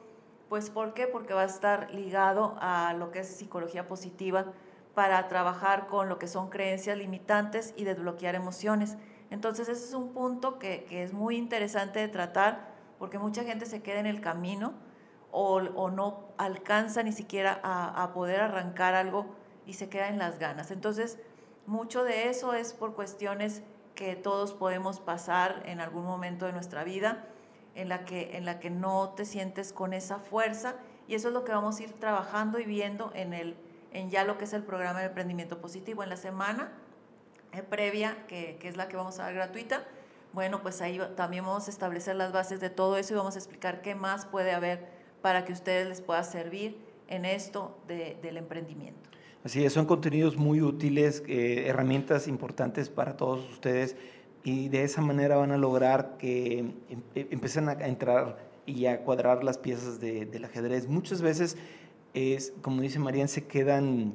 Pues 0.54 0.70
¿por 0.70 0.94
qué? 0.94 1.08
Porque 1.08 1.34
va 1.34 1.42
a 1.42 1.46
estar 1.46 1.90
ligado 1.90 2.56
a 2.60 2.94
lo 2.94 3.10
que 3.10 3.22
es 3.22 3.28
psicología 3.28 3.88
positiva 3.88 4.54
para 4.94 5.28
trabajar 5.28 5.88
con 5.88 6.10
lo 6.10 6.20
que 6.20 6.28
son 6.28 6.52
creencias 6.52 6.96
limitantes 6.96 7.74
y 7.76 7.86
desbloquear 7.86 8.36
emociones. 8.36 8.96
Entonces 9.32 9.68
ese 9.68 9.84
es 9.84 9.96
un 9.96 10.14
punto 10.14 10.60
que, 10.60 10.84
que 10.84 11.02
es 11.02 11.12
muy 11.12 11.38
interesante 11.38 11.98
de 11.98 12.08
tratar 12.08 12.68
porque 13.00 13.18
mucha 13.18 13.44
gente 13.44 13.66
se 13.66 13.82
queda 13.82 14.00
en 14.00 14.06
el 14.06 14.22
camino 14.22 14.74
o, 15.32 15.56
o 15.56 15.90
no 15.90 16.28
alcanza 16.38 17.02
ni 17.02 17.14
siquiera 17.14 17.60
a, 17.64 18.04
a, 18.04 18.14
poder 18.14 18.40
arrancar 18.40 18.94
algo 18.94 19.26
y 19.66 19.74
se 19.74 19.90
queda 19.90 20.08
en 20.08 20.20
las 20.20 20.38
ganas. 20.38 20.70
Entonces, 20.70 21.18
mucho 21.66 22.04
de 22.04 22.30
eso 22.30 22.54
es 22.54 22.76
por 22.76 22.94
cuestiones 22.94 23.64
que 23.96 24.16
todos 24.16 24.54
podemos 24.54 25.00
pasar 25.00 25.64
en 25.66 25.82
algún 25.82 26.06
momento 26.06 26.46
de 26.46 26.54
nuestra 26.54 26.84
vida, 26.84 27.26
en 27.76 27.90
la 27.90 28.06
que, 28.06 28.38
en 28.38 28.46
la 28.46 28.60
que 28.60 28.70
no 28.70 29.10
te 29.16 29.26
sientes 29.26 29.74
con 29.74 29.94
esa 29.94 30.20
fuerza, 30.20 30.76
y 31.08 31.16
eso 31.16 31.28
es 31.30 31.34
lo 31.34 31.44
que 31.44 31.52
vamos 31.52 31.80
a 31.80 31.84
ir 31.84 31.92
trabajando 31.94 32.60
y 32.60 32.66
viendo 32.66 33.12
en, 33.14 33.34
el, 33.34 33.56
en 33.92 34.10
ya 34.10 34.24
lo 34.24 34.38
que 34.38 34.46
es 34.46 34.54
el 34.54 34.64
programa 34.64 35.00
de 35.00 35.08
emprendimiento 35.08 35.60
positivo. 35.60 36.04
En 36.04 36.10
la 36.10 36.18
semana 36.18 36.72
eh, 37.52 37.62
previa, 37.62 38.26
que, 38.28 38.58
que 38.60 38.68
es 38.68 38.78
la 38.78 38.88
que 38.88 38.96
vamos 38.96 39.20
a 39.20 39.24
dar 39.24 39.34
gratuita, 39.34 39.84
bueno, 40.34 40.62
pues 40.62 40.82
ahí 40.82 41.00
también 41.16 41.46
vamos 41.46 41.68
a 41.68 41.72
establecer 41.72 42.16
las 42.16 42.32
bases 42.32 42.60
de 42.60 42.70
todo 42.70 42.98
eso 42.98 43.14
y 43.14 43.18
vamos 43.18 43.36
a 43.36 43.38
explicar 43.38 43.82
qué 43.82 43.94
más 43.94 44.26
puede 44.26 44.52
haber 44.52 44.88
para 45.22 45.46
que 45.46 45.54
ustedes 45.54 45.88
les 45.88 46.02
pueda 46.02 46.24
servir 46.24 46.78
en 47.08 47.26
esto 47.26 47.78
del 47.88 48.38
emprendimiento. 48.38 49.10
Así 49.44 49.64
es, 49.64 49.74
son 49.74 49.86
contenidos 49.86 50.38
muy 50.38 50.62
útiles, 50.62 51.22
eh, 51.28 51.66
herramientas 51.68 52.28
importantes 52.28 52.90
para 52.90 53.18
todos 53.18 53.48
ustedes 53.52 53.96
y 54.44 54.70
de 54.70 54.84
esa 54.84 55.02
manera 55.02 55.38
van 55.38 55.52
a 55.52 55.58
lograr 55.58 56.18
que 56.18 56.60
em, 56.60 56.74
em, 56.90 57.28
empiecen 57.32 57.70
a 57.70 57.74
entrar 57.88 58.38
y 58.66 58.86
a 58.86 59.04
cuadrar 59.04 59.44
las 59.44 59.58
piezas 59.58 60.00
del 60.00 60.46
ajedrez. 60.46 60.88
Muchas 60.88 61.22
veces, 61.22 61.58
es, 62.14 62.54
como 62.62 62.82
dice 62.82 63.00
Marian, 63.00 63.28
se 63.28 63.46
quedan 63.46 64.14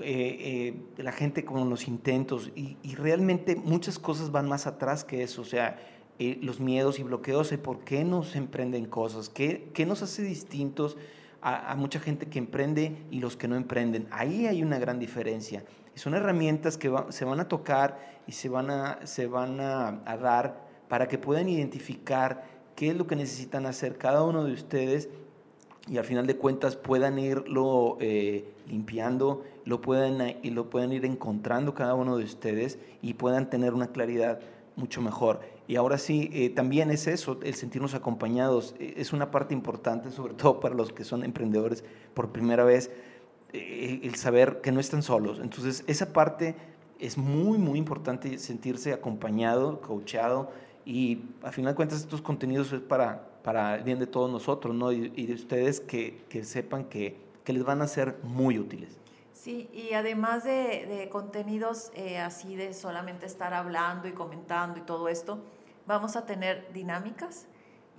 eh, 0.00 0.74
eh, 0.96 1.02
la 1.02 1.12
gente 1.12 1.44
con 1.44 1.68
los 1.70 1.86
intentos 1.86 2.50
y, 2.56 2.76
realmente 2.94 3.56
muchas 3.56 3.98
cosas 3.98 4.32
van 4.32 4.48
más 4.48 4.66
atrás 4.66 5.04
que 5.04 5.22
eso, 5.22 5.42
o 5.42 5.44
sea, 5.44 5.78
eh, 6.18 6.38
los 6.42 6.60
miedos 6.60 6.98
y 6.98 7.02
bloqueos 7.02 7.50
de 7.50 7.58
por 7.58 7.80
qué 7.80 8.04
nos 8.04 8.36
emprenden 8.36 8.86
cosas, 8.86 9.28
qué, 9.28 9.70
qué 9.74 9.84
nos 9.86 10.02
hace 10.02 10.22
distintos 10.22 10.96
a, 11.42 11.76
mucha 11.76 12.00
gente 12.00 12.26
que 12.26 12.38
emprende 12.38 12.96
y 13.10 13.20
los 13.20 13.36
que 13.36 13.48
no 13.48 13.56
emprenden. 13.56 14.08
Ahí 14.10 14.46
hay 14.46 14.62
una 14.62 14.78
gran 14.78 14.98
diferencia. 14.98 15.62
Y 15.94 15.98
son 15.98 16.14
herramientas 16.14 16.76
que 16.76 16.92
se 17.10 17.24
van 17.24 17.40
a 17.40 17.48
tocar 17.48 17.98
y 18.26 18.32
se 18.32 18.48
van 18.48 18.70
a, 18.70 19.06
se 19.06 19.26
van 19.26 19.60
a, 19.60 20.02
dar 20.20 20.64
para 20.88 21.08
que 21.08 21.18
puedan 21.18 21.48
identificar 21.48 22.44
qué 22.74 22.90
es 22.90 22.96
lo 22.96 23.06
que 23.06 23.16
necesitan 23.16 23.66
hacer 23.66 23.96
cada 23.96 24.22
uno 24.22 24.44
de 24.44 24.52
ustedes 24.52 25.08
y 25.88 25.98
al 25.98 26.04
final 26.04 26.26
de 26.26 26.36
cuentas 26.36 26.76
puedan 26.76 27.18
irlo 27.18 27.98
eh, 28.00 28.44
limpiando, 28.66 29.44
lo 29.64 29.80
puedan, 29.80 30.36
y 30.42 30.50
lo 30.50 30.70
puedan 30.70 30.92
ir 30.92 31.04
encontrando 31.04 31.74
cada 31.74 31.94
uno 31.94 32.16
de 32.16 32.24
ustedes 32.24 32.78
y 33.02 33.14
puedan 33.14 33.50
tener 33.50 33.74
una 33.74 33.88
claridad 33.88 34.40
mucho 34.76 35.00
mejor. 35.02 35.40
Y 35.66 35.76
ahora 35.76 35.98
sí, 35.98 36.30
eh, 36.32 36.50
también 36.50 36.90
es 36.90 37.06
eso, 37.06 37.38
el 37.42 37.54
sentirnos 37.54 37.94
acompañados, 37.94 38.74
eh, 38.78 38.94
es 38.96 39.12
una 39.12 39.30
parte 39.30 39.54
importante, 39.54 40.10
sobre 40.10 40.34
todo 40.34 40.60
para 40.60 40.74
los 40.74 40.92
que 40.92 41.04
son 41.04 41.24
emprendedores 41.24 41.84
por 42.12 42.32
primera 42.32 42.64
vez, 42.64 42.90
el 43.52 44.14
saber 44.16 44.60
que 44.60 44.72
no 44.72 44.80
están 44.80 45.02
solos. 45.02 45.40
Entonces, 45.40 45.84
esa 45.86 46.12
parte 46.12 46.54
es 46.98 47.18
muy, 47.18 47.58
muy 47.58 47.78
importante, 47.78 48.38
sentirse 48.38 48.92
acompañado, 48.92 49.80
coachado, 49.80 50.50
y 50.84 51.22
al 51.42 51.52
final 51.52 51.72
de 51.72 51.76
cuentas 51.76 52.00
estos 52.00 52.20
contenidos 52.20 52.72
es 52.72 52.80
para 52.80 53.34
para 53.44 53.76
el 53.76 53.84
bien 53.84 53.98
de 53.98 54.06
todos 54.06 54.30
nosotros, 54.30 54.74
¿no? 54.74 54.90
Y, 54.90 55.26
de 55.26 55.34
ustedes 55.34 55.78
que, 55.78 56.24
que 56.30 56.44
sepan 56.44 56.84
que, 56.86 57.20
que, 57.44 57.52
les 57.52 57.62
van 57.62 57.82
a 57.82 57.86
ser 57.86 58.16
muy 58.22 58.58
útiles. 58.58 58.98
Sí, 59.34 59.68
y 59.70 59.92
además 59.92 60.44
de, 60.44 60.86
de 60.86 61.10
contenidos 61.10 61.92
eh, 61.94 62.18
así 62.18 62.56
de 62.56 62.72
solamente 62.72 63.26
estar 63.26 63.52
hablando 63.52 64.08
y 64.08 64.12
comentando 64.12 64.78
y 64.78 64.82
todo 64.82 65.08
esto, 65.08 65.40
vamos 65.86 66.16
a 66.16 66.24
tener 66.24 66.72
dinámicas 66.72 67.46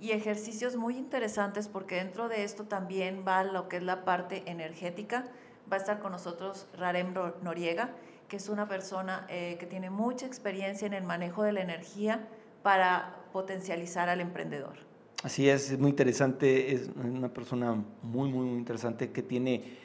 y 0.00 0.10
ejercicios 0.10 0.76
muy 0.76 0.96
interesantes 0.96 1.68
porque 1.68 1.96
dentro 1.96 2.28
de 2.28 2.44
esto 2.44 2.64
también 2.64 3.24
va 3.26 3.44
lo 3.44 3.68
que 3.68 3.78
es 3.78 3.82
la 3.82 4.04
parte 4.04 4.42
energética. 4.46 5.24
Va 5.70 5.76
a 5.76 5.80
estar 5.80 5.98
con 5.98 6.12
nosotros 6.12 6.66
Rarem 6.76 7.14
Noriega, 7.42 7.90
que 8.28 8.36
es 8.36 8.48
una 8.48 8.68
persona 8.68 9.26
eh, 9.28 9.56
que 9.58 9.66
tiene 9.66 9.90
mucha 9.90 10.26
experiencia 10.26 10.86
en 10.86 10.94
el 10.94 11.04
manejo 11.04 11.42
de 11.42 11.52
la 11.52 11.62
energía 11.62 12.28
para 12.62 13.16
potencializar 13.32 14.08
al 14.08 14.20
emprendedor. 14.20 14.76
Así 15.22 15.48
es, 15.48 15.70
es 15.70 15.78
muy 15.78 15.90
interesante, 15.90 16.72
es 16.74 16.90
una 16.94 17.32
persona 17.32 17.74
muy, 18.02 18.30
muy, 18.30 18.46
muy 18.46 18.58
interesante 18.58 19.10
que 19.10 19.22
tiene 19.22 19.76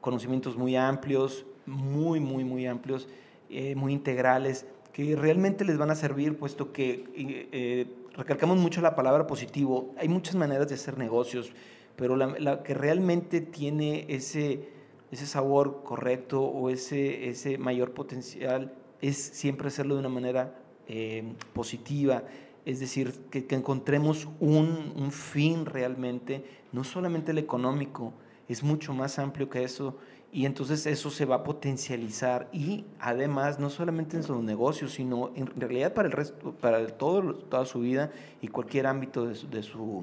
conocimientos 0.00 0.56
muy 0.56 0.76
amplios, 0.76 1.44
muy, 1.66 2.20
muy, 2.20 2.44
muy 2.44 2.66
amplios, 2.66 3.08
eh, 3.50 3.74
muy 3.74 3.92
integrales, 3.92 4.66
que 4.96 5.14
realmente 5.14 5.66
les 5.66 5.76
van 5.76 5.90
a 5.90 5.94
servir, 5.94 6.38
puesto 6.38 6.72
que 6.72 7.04
eh, 7.14 7.86
recalcamos 8.14 8.56
mucho 8.56 8.80
la 8.80 8.96
palabra 8.96 9.26
positivo. 9.26 9.92
Hay 9.98 10.08
muchas 10.08 10.36
maneras 10.36 10.70
de 10.70 10.74
hacer 10.76 10.96
negocios, 10.96 11.52
pero 11.96 12.16
la, 12.16 12.62
que 12.62 12.72
realmente 12.72 13.42
tiene 13.42 14.06
ese, 14.08 14.70
ese 15.10 15.26
sabor 15.26 15.82
correcto 15.84 16.40
o 16.44 16.70
ese, 16.70 17.28
ese 17.28 17.58
mayor 17.58 17.92
potencial 17.92 18.72
es 19.02 19.18
siempre 19.18 19.68
hacerlo 19.68 19.96
de 19.96 20.00
una 20.00 20.08
manera 20.08 20.54
eh, 20.88 21.30
positiva, 21.52 22.22
es 22.64 22.80
decir, 22.80 23.12
que, 23.30 23.44
encontremos 23.50 24.26
un, 24.40 25.10
fin 25.12 25.66
realmente, 25.66 26.42
no 26.72 26.84
solamente 26.84 27.32
el 27.32 27.38
económico, 27.38 28.14
es 28.48 28.62
mucho 28.62 28.94
más 28.94 29.18
amplio 29.18 29.50
que 29.50 29.62
eso 29.62 29.98
y 30.36 30.44
entonces 30.44 30.84
eso 30.84 31.08
se 31.08 31.24
va 31.24 31.36
a 31.36 31.42
potencializar 31.42 32.50
y 32.52 32.84
además 33.00 33.58
no 33.58 33.70
solamente 33.70 34.18
en 34.18 34.22
sus 34.22 34.42
negocios, 34.42 34.92
sino 34.92 35.32
en 35.34 35.46
realidad 35.58 35.94
para 35.94 36.08
el 36.08 36.12
resto, 36.12 36.52
para 36.52 36.86
todo, 36.88 37.36
toda 37.36 37.64
su 37.64 37.80
vida 37.80 38.10
y 38.42 38.48
cualquier 38.48 38.86
ámbito 38.86 39.24
de 39.24 39.34
su, 39.62 40.02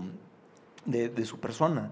de 0.86 1.26
su, 1.26 1.40
persona. 1.40 1.92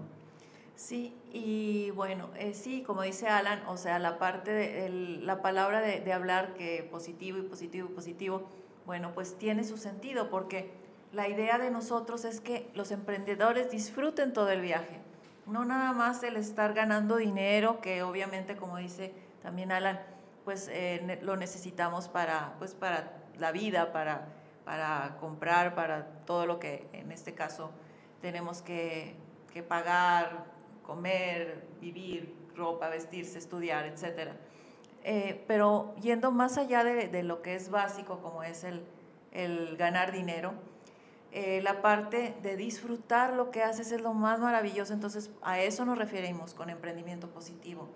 Sí, 0.74 1.14
y 1.32 1.92
bueno, 1.92 2.30
eh, 2.36 2.52
sí, 2.52 2.82
como 2.82 3.02
dice 3.02 3.28
Alan, 3.28 3.62
o 3.68 3.76
sea, 3.76 4.00
la 4.00 4.18
parte 4.18 4.50
de 4.50 4.88
la 5.22 5.40
palabra 5.40 5.80
de, 5.80 6.00
de 6.00 6.12
hablar 6.12 6.54
que 6.54 6.88
positivo 6.90 7.38
y 7.38 7.42
positivo 7.42 7.90
y 7.92 7.94
positivo, 7.94 8.42
bueno, 8.86 9.12
pues 9.14 9.38
tiene 9.38 9.62
su 9.62 9.76
sentido 9.76 10.30
porque 10.30 10.72
la 11.12 11.28
idea 11.28 11.58
de 11.58 11.70
nosotros 11.70 12.24
es 12.24 12.40
que 12.40 12.68
los 12.74 12.90
emprendedores 12.90 13.70
disfruten 13.70 14.32
todo 14.32 14.50
el 14.50 14.62
viaje, 14.62 14.98
no 15.46 15.64
nada 15.64 15.92
más 15.92 16.22
el 16.22 16.36
estar 16.36 16.72
ganando 16.74 17.16
dinero, 17.16 17.80
que 17.80 18.02
obviamente, 18.02 18.56
como 18.56 18.76
dice 18.76 19.12
también 19.42 19.72
Alan, 19.72 20.00
pues 20.44 20.68
eh, 20.72 21.18
lo 21.22 21.36
necesitamos 21.36 22.08
para, 22.08 22.54
pues 22.58 22.74
para 22.74 23.12
la 23.38 23.52
vida, 23.52 23.92
para, 23.92 24.28
para 24.64 25.16
comprar, 25.20 25.74
para 25.74 26.06
todo 26.24 26.46
lo 26.46 26.58
que 26.58 26.88
en 26.92 27.12
este 27.12 27.34
caso 27.34 27.70
tenemos 28.20 28.62
que, 28.62 29.16
pagar, 29.68 30.46
comer, 30.82 31.66
vivir, 31.80 32.34
ropa, 32.56 32.88
vestirse, 32.88 33.38
estudiar, 33.38 33.84
etcétera. 33.86 34.34
Eh, 35.04 35.44
pero 35.46 35.94
yendo 36.00 36.30
más 36.30 36.56
allá 36.56 36.84
de, 36.84 37.22
lo 37.22 37.42
que 37.42 37.54
es 37.54 37.68
básico, 37.68 38.20
como 38.20 38.42
es 38.42 38.64
el, 38.64 39.76
ganar 39.76 40.12
dinero, 40.12 40.54
eh, 41.34 41.62
la 41.62 41.80
parte 41.80 42.36
de 42.42 42.56
disfrutar 42.56 43.32
lo 43.32 43.50
que 43.50 43.62
haces 43.62 43.90
es 43.90 44.02
lo 44.02 44.12
más 44.12 44.38
maravilloso. 44.38 44.92
Entonces, 44.92 45.30
a 45.40 45.60
eso 45.60 45.86
nos 45.86 45.96
referimos 45.96 46.52
con 46.52 46.68
emprendimiento 46.68 47.28
positivo. 47.30 47.88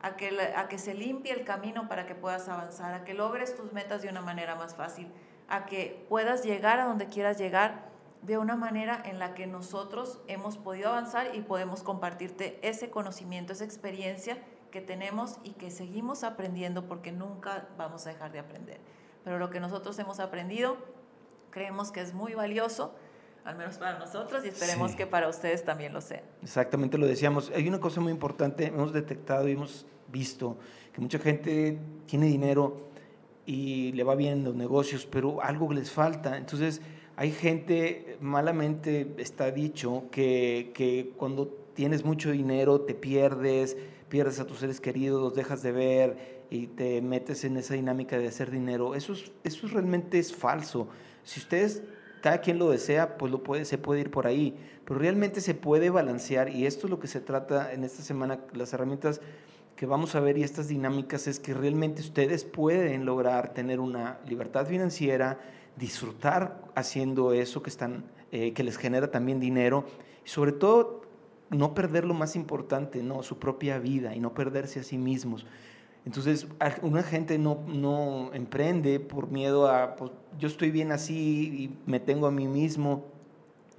A 0.00 0.16
que, 0.16 0.30
a 0.56 0.66
que 0.66 0.78
se 0.78 0.94
limpie 0.94 1.32
el 1.32 1.44
camino 1.44 1.88
para 1.88 2.06
que 2.06 2.14
puedas 2.16 2.48
avanzar, 2.48 2.92
a 2.94 3.04
que 3.04 3.14
logres 3.14 3.54
tus 3.54 3.72
metas 3.72 4.02
de 4.02 4.08
una 4.08 4.20
manera 4.20 4.56
más 4.56 4.74
fácil, 4.74 5.06
a 5.48 5.64
que 5.66 6.04
puedas 6.08 6.42
llegar 6.42 6.80
a 6.80 6.86
donde 6.86 7.06
quieras 7.06 7.38
llegar 7.38 7.92
de 8.22 8.38
una 8.38 8.56
manera 8.56 9.00
en 9.04 9.18
la 9.18 9.34
que 9.34 9.46
nosotros 9.46 10.20
hemos 10.26 10.56
podido 10.56 10.88
avanzar 10.88 11.34
y 11.34 11.42
podemos 11.42 11.82
compartirte 11.82 12.58
ese 12.62 12.90
conocimiento, 12.90 13.52
esa 13.52 13.64
experiencia 13.64 14.38
que 14.70 14.80
tenemos 14.80 15.38
y 15.44 15.52
que 15.52 15.70
seguimos 15.70 16.24
aprendiendo 16.24 16.86
porque 16.86 17.12
nunca 17.12 17.68
vamos 17.76 18.06
a 18.06 18.10
dejar 18.10 18.32
de 18.32 18.38
aprender. 18.38 18.80
Pero 19.22 19.38
lo 19.38 19.50
que 19.50 19.60
nosotros 19.60 19.96
hemos 19.98 20.18
aprendido 20.18 20.78
creemos 21.52 21.92
que 21.92 22.00
es 22.00 22.12
muy 22.12 22.34
valioso, 22.34 22.94
al 23.44 23.56
menos 23.56 23.76
para 23.76 23.98
nosotros, 23.98 24.44
y 24.44 24.48
esperemos 24.48 24.96
que 24.96 25.06
para 25.06 25.28
ustedes 25.28 25.64
también 25.64 25.92
lo 25.92 26.00
sea. 26.00 26.22
Exactamente, 26.42 26.98
lo 26.98 27.06
decíamos. 27.06 27.52
Hay 27.54 27.68
una 27.68 27.78
cosa 27.78 28.00
muy 28.00 28.10
importante, 28.10 28.66
hemos 28.66 28.92
detectado 28.92 29.48
y 29.48 29.52
hemos 29.52 29.86
visto 30.10 30.56
que 30.92 31.00
mucha 31.00 31.18
gente 31.18 31.78
tiene 32.06 32.26
dinero 32.26 32.88
y 33.46 33.92
le 33.92 34.04
va 34.04 34.14
bien 34.14 34.34
en 34.34 34.44
los 34.44 34.54
negocios, 34.54 35.06
pero 35.06 35.42
algo 35.42 35.72
les 35.72 35.90
falta. 35.90 36.36
Entonces, 36.36 36.80
hay 37.16 37.32
gente, 37.32 38.16
malamente 38.20 39.14
está 39.18 39.50
dicho, 39.50 40.04
que, 40.10 40.72
que 40.74 41.12
cuando 41.16 41.48
tienes 41.74 42.04
mucho 42.04 42.30
dinero 42.30 42.82
te 42.82 42.94
pierdes, 42.94 43.76
pierdes 44.08 44.40
a 44.40 44.46
tus 44.46 44.58
seres 44.58 44.80
queridos, 44.80 45.20
los 45.20 45.34
dejas 45.34 45.62
de 45.62 45.72
ver 45.72 46.42
y 46.50 46.66
te 46.66 47.00
metes 47.00 47.44
en 47.44 47.56
esa 47.56 47.74
dinámica 47.74 48.18
de 48.18 48.28
hacer 48.28 48.50
dinero. 48.50 48.94
Eso, 48.94 49.14
eso 49.42 49.68
realmente 49.68 50.18
es 50.18 50.34
falso. 50.34 50.88
Si 51.24 51.40
ustedes, 51.40 51.82
cada 52.20 52.40
quien 52.40 52.58
lo 52.58 52.70
desea, 52.70 53.18
pues 53.18 53.30
lo 53.32 53.42
puede, 53.42 53.64
se 53.64 53.78
puede 53.78 54.00
ir 54.00 54.10
por 54.10 54.26
ahí, 54.26 54.56
pero 54.84 54.98
realmente 54.98 55.40
se 55.40 55.54
puede 55.54 55.90
balancear 55.90 56.48
y 56.48 56.66
esto 56.66 56.86
es 56.86 56.90
lo 56.90 57.00
que 57.00 57.06
se 57.06 57.20
trata 57.20 57.72
en 57.72 57.84
esta 57.84 58.02
semana, 58.02 58.40
las 58.52 58.72
herramientas 58.72 59.20
que 59.76 59.86
vamos 59.86 60.14
a 60.14 60.20
ver 60.20 60.38
y 60.38 60.42
estas 60.42 60.68
dinámicas 60.68 61.26
es 61.26 61.40
que 61.40 61.54
realmente 61.54 62.02
ustedes 62.02 62.44
pueden 62.44 63.04
lograr 63.04 63.54
tener 63.54 63.80
una 63.80 64.18
libertad 64.28 64.66
financiera, 64.66 65.38
disfrutar 65.76 66.62
haciendo 66.74 67.32
eso 67.32 67.62
que, 67.62 67.70
están, 67.70 68.04
eh, 68.30 68.52
que 68.52 68.62
les 68.62 68.76
genera 68.76 69.10
también 69.10 69.40
dinero 69.40 69.84
y 70.24 70.28
sobre 70.28 70.52
todo 70.52 71.02
no 71.50 71.74
perder 71.74 72.04
lo 72.04 72.14
más 72.14 72.36
importante, 72.36 73.02
¿no? 73.02 73.22
su 73.22 73.38
propia 73.38 73.78
vida 73.78 74.14
y 74.14 74.20
no 74.20 74.34
perderse 74.34 74.80
a 74.80 74.82
sí 74.82 74.98
mismos. 74.98 75.46
Entonces, 76.04 76.46
una 76.82 77.02
gente 77.02 77.38
no, 77.38 77.60
no 77.66 78.32
emprende 78.32 78.98
por 78.98 79.30
miedo 79.30 79.68
a, 79.68 79.94
pues, 79.94 80.10
yo 80.38 80.48
estoy 80.48 80.70
bien 80.70 80.90
así 80.90 81.14
y 81.14 81.90
me 81.90 82.00
tengo 82.00 82.26
a 82.26 82.30
mí 82.30 82.48
mismo 82.48 83.04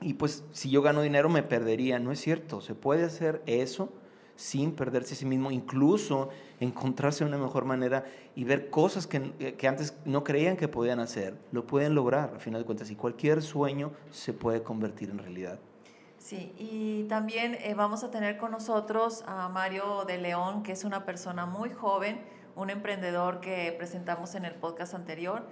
y 0.04 0.16
pues 0.16 0.44
si 0.52 0.70
yo 0.70 0.82
gano 0.82 1.02
dinero 1.02 1.30
me 1.30 1.44
perdería. 1.44 2.00
No 2.00 2.12
es 2.12 2.20
cierto, 2.20 2.62
se 2.62 2.76
puede 2.76 3.04
hacer 3.04 3.42
eso 3.46 3.90
sin 4.36 4.72
perderse 4.74 5.14
a 5.14 5.18
sí 5.18 5.26
mismo, 5.26 5.52
incluso 5.52 6.30
encontrarse 6.60 7.24
una 7.24 7.38
mejor 7.38 7.66
manera 7.66 8.06
y 8.36 8.44
ver 8.44 8.70
cosas 8.70 9.06
que, 9.06 9.56
que, 9.58 9.68
antes 9.68 9.96
no 10.06 10.24
creían 10.24 10.58
que 10.58 10.68
podían 10.68 11.00
hacer. 11.00 11.36
Lo 11.52 11.68
pueden 11.68 11.94
lograr, 11.94 12.32
al 12.34 12.42
final 12.42 12.62
de 12.62 12.66
cuentas, 12.66 12.90
y 12.90 12.96
cualquier 12.96 13.42
sueño 13.42 13.92
se 14.10 14.34
puede 14.34 14.64
convertir 14.64 15.12
en 15.12 15.20
realidad. 15.20 15.60
Sí, 16.24 16.54
y 16.58 17.04
también 17.10 17.56
eh, 17.56 17.74
vamos 17.74 18.06
a 18.06 18.10
tener 18.10 18.38
con 18.38 18.52
nosotros 18.52 19.26
a 19.28 19.50
Mario 19.50 20.06
de 20.06 20.18
León, 20.18 20.64
que 20.64 20.72
es 20.72 20.86
una 20.86 21.04
persona 21.04 21.46
muy 21.46 21.70
joven, 21.70 22.24
un 22.56 22.70
emprendedor 22.70 23.42
que 23.42 23.76
presentamos 23.78 24.34
en 24.36 24.46
el 24.46 24.56
podcast 24.56 24.94
anterior, 24.94 25.46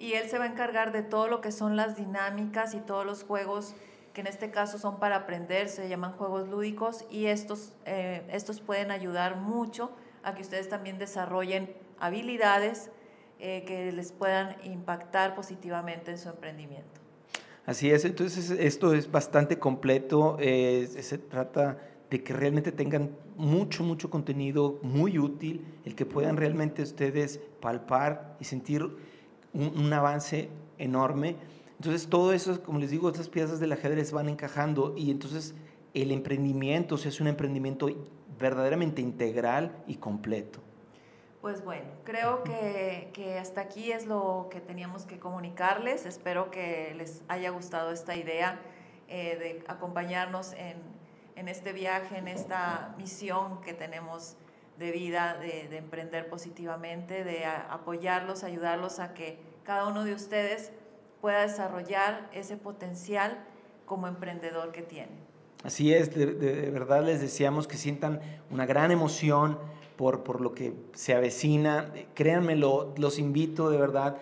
y 0.00 0.14
él 0.14 0.28
se 0.28 0.38
va 0.38 0.46
a 0.46 0.48
encargar 0.48 0.90
de 0.90 1.02
todo 1.04 1.28
lo 1.28 1.40
que 1.40 1.52
son 1.52 1.76
las 1.76 1.94
dinámicas 1.94 2.74
y 2.74 2.80
todos 2.80 3.06
los 3.06 3.22
juegos 3.22 3.76
que 4.14 4.22
en 4.22 4.26
este 4.26 4.50
caso 4.50 4.78
son 4.80 4.98
para 4.98 5.14
aprender, 5.14 5.68
se 5.68 5.88
llaman 5.88 6.10
juegos 6.14 6.48
lúdicos 6.48 7.04
y 7.08 7.26
estos, 7.26 7.72
eh, 7.84 8.26
estos 8.28 8.60
pueden 8.60 8.90
ayudar 8.90 9.36
mucho 9.36 9.92
a 10.24 10.34
que 10.34 10.42
ustedes 10.42 10.68
también 10.68 10.98
desarrollen 10.98 11.72
habilidades 12.00 12.90
eh, 13.38 13.62
que 13.64 13.92
les 13.92 14.10
puedan 14.10 14.56
impactar 14.64 15.36
positivamente 15.36 16.10
en 16.10 16.18
su 16.18 16.30
emprendimiento. 16.30 16.95
Así 17.66 17.90
es, 17.90 18.04
entonces 18.04 18.50
esto 18.50 18.94
es 18.94 19.10
bastante 19.10 19.58
completo, 19.58 20.36
eh, 20.40 20.88
se 21.00 21.18
trata 21.18 21.78
de 22.08 22.22
que 22.22 22.32
realmente 22.32 22.70
tengan 22.70 23.10
mucho, 23.36 23.82
mucho 23.82 24.08
contenido 24.08 24.78
muy 24.82 25.18
útil, 25.18 25.66
el 25.84 25.96
que 25.96 26.06
puedan 26.06 26.36
realmente 26.36 26.82
ustedes 26.82 27.40
palpar 27.60 28.36
y 28.40 28.44
sentir 28.44 28.88
un, 29.52 29.92
avance 29.92 30.48
enorme 30.78 31.36
entonces 31.78 32.08
todo 32.08 32.32
eso, 32.32 32.62
como 32.62 32.78
les 32.78 32.90
digo, 32.90 33.08
estas 33.08 33.28
piezas 33.28 33.60
del 33.60 33.72
ajedrez 33.72 34.12
van 34.12 34.28
encajando 34.28 34.94
y 34.96 35.10
entonces 35.10 35.54
el 35.94 36.10
emprendimiento 36.10 36.96
se 36.96 37.08
hace 37.08 37.22
un 37.22 37.28
emprendimiento 37.28 37.88
verdaderamente 38.38 39.02
integral 39.02 39.82
y 39.86 39.96
completo. 39.96 40.60
Pues 41.40 41.64
bueno, 41.64 41.86
creo 42.04 42.42
que, 42.42 43.10
que, 43.12 43.38
hasta 43.38 43.60
aquí 43.60 43.92
es 43.92 44.06
lo 44.06 44.48
que 44.50 44.60
teníamos 44.60 45.04
que 45.04 45.18
comunicarles. 45.18 46.06
Espero 46.06 46.50
que 46.50 46.94
les 46.96 47.22
haya 47.28 47.50
gustado 47.50 47.92
esta 47.92 48.16
idea 48.16 48.58
eh, 49.08 49.36
de 49.38 49.64
acompañarnos 49.68 50.54
en, 50.54 50.76
en, 51.36 51.48
este 51.48 51.72
viaje, 51.72 52.18
en 52.18 52.28
esta 52.28 52.94
misión 52.98 53.60
que 53.60 53.74
tenemos 53.74 54.36
de 54.78 54.90
vida, 54.90 55.36
de, 55.38 55.68
de 55.68 55.76
emprender 55.76 56.28
positivamente, 56.28 57.22
de 57.22 57.44
apoyarlos, 57.44 58.42
ayudarlos 58.42 58.98
a 58.98 59.14
que 59.14 59.38
cada 59.64 59.86
uno 59.86 60.04
de 60.04 60.14
ustedes 60.14 60.72
pueda 61.20 61.42
desarrollar 61.42 62.28
ese 62.32 62.56
potencial 62.56 63.44
como 63.84 64.06
emprendedor 64.08 64.72
que 64.72 64.82
tiene. 64.82 65.12
Así 65.64 65.92
es, 65.92 66.14
de, 66.14 66.70
verdad 66.70 67.04
les 67.04 67.20
deseamos 67.20 67.66
que 67.66 67.76
sientan 67.76 68.20
una 68.50 68.66
gran 68.66 68.90
emoción 68.90 69.58
por, 69.96 70.22
por 70.22 70.40
lo 70.40 70.54
que 70.54 70.74
se 70.92 71.14
avecina. 71.14 71.92
Créanmelo, 72.14 72.94
los 72.96 73.18
invito 73.18 73.70
de 73.70 73.78
verdad. 73.78 74.18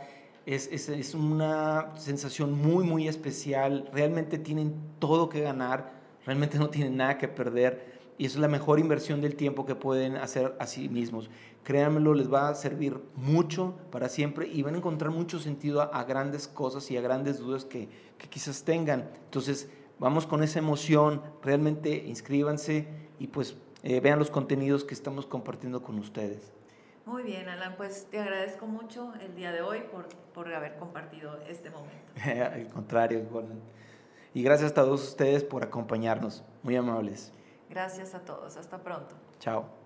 Es, 0.47 0.69
es, 0.71 0.89
es, 0.89 1.15
una 1.15 1.93
sensación 1.97 2.53
muy, 2.53 2.85
muy 2.85 3.09
especial. 3.09 3.89
Realmente 3.93 4.39
tienen 4.39 4.75
todo 4.99 5.29
que 5.29 5.41
ganar, 5.41 5.93
realmente 6.27 6.59
no 6.59 6.69
tienen 6.69 6.97
nada 6.97 7.19
que 7.19 7.29
perder 7.29 7.95
y 8.17 8.27
es 8.27 8.37
la 8.37 8.49
mejor 8.49 8.79
inversión 8.79 9.21
del 9.21 9.35
tiempo 9.35 9.67
que 9.67 9.75
pueden 9.75 10.17
hacer 10.17 10.55
a 10.61 10.67
sí 10.67 10.89
mismos. 10.89 11.31
Créanmelo, 11.65 12.15
les 12.15 12.33
va 12.33 12.49
a 12.49 12.55
servir 12.55 13.01
mucho 13.17 13.75
para 13.91 14.09
siempre 14.09 14.47
y 14.47 14.63
van 14.63 14.75
a 14.75 14.79
encontrar 14.79 15.11
mucho 15.11 15.41
sentido 15.41 15.83
a, 15.83 16.05
grandes 16.05 16.47
cosas 16.47 16.91
y 16.91 16.97
a 16.97 17.01
grandes 17.01 17.39
dudas 17.39 17.65
que, 17.65 17.89
que, 18.19 18.29
quizás 18.29 18.63
tengan. 18.63 19.11
Entonces, 19.25 19.69
vamos 19.99 20.27
con 20.27 20.43
esa 20.43 20.61
emoción, 20.61 21.23
realmente 21.43 22.05
inscríbanse 22.07 22.87
y 23.19 23.27
pues 23.29 23.57
eh, 23.85 24.01
vean 24.01 24.18
los 24.18 24.31
contenidos 24.31 24.83
que 24.83 24.94
estamos 24.94 25.27
compartiendo 25.27 25.83
con 25.83 25.99
ustedes. 25.99 26.53
Muy 27.05 27.23
bien, 27.23 27.51
Alan, 27.51 27.75
pues 27.77 28.07
te 28.11 28.18
agradezco 28.18 28.66
mucho 28.66 29.12
el 29.20 29.35
día 29.35 29.53
de 29.53 29.61
hoy 29.61 29.83
por, 29.92 30.09
por 30.33 30.53
haber 30.53 30.77
compartido 30.77 31.38
este 31.47 31.68
momento. 31.68 32.14
Al 32.55 32.66
contrario, 32.68 33.27
Y 34.33 34.42
gracias 34.42 34.73
a 34.73 34.75
todos 34.75 35.07
ustedes 35.07 35.44
por 35.44 35.62
acompañarnos. 35.62 36.42
Muy 36.62 36.77
amables. 36.77 37.31
Gracias 37.68 38.14
a 38.14 38.20
todos. 38.20 38.57
Hasta 38.57 38.79
pronto. 38.79 39.14
Chao. 39.38 39.84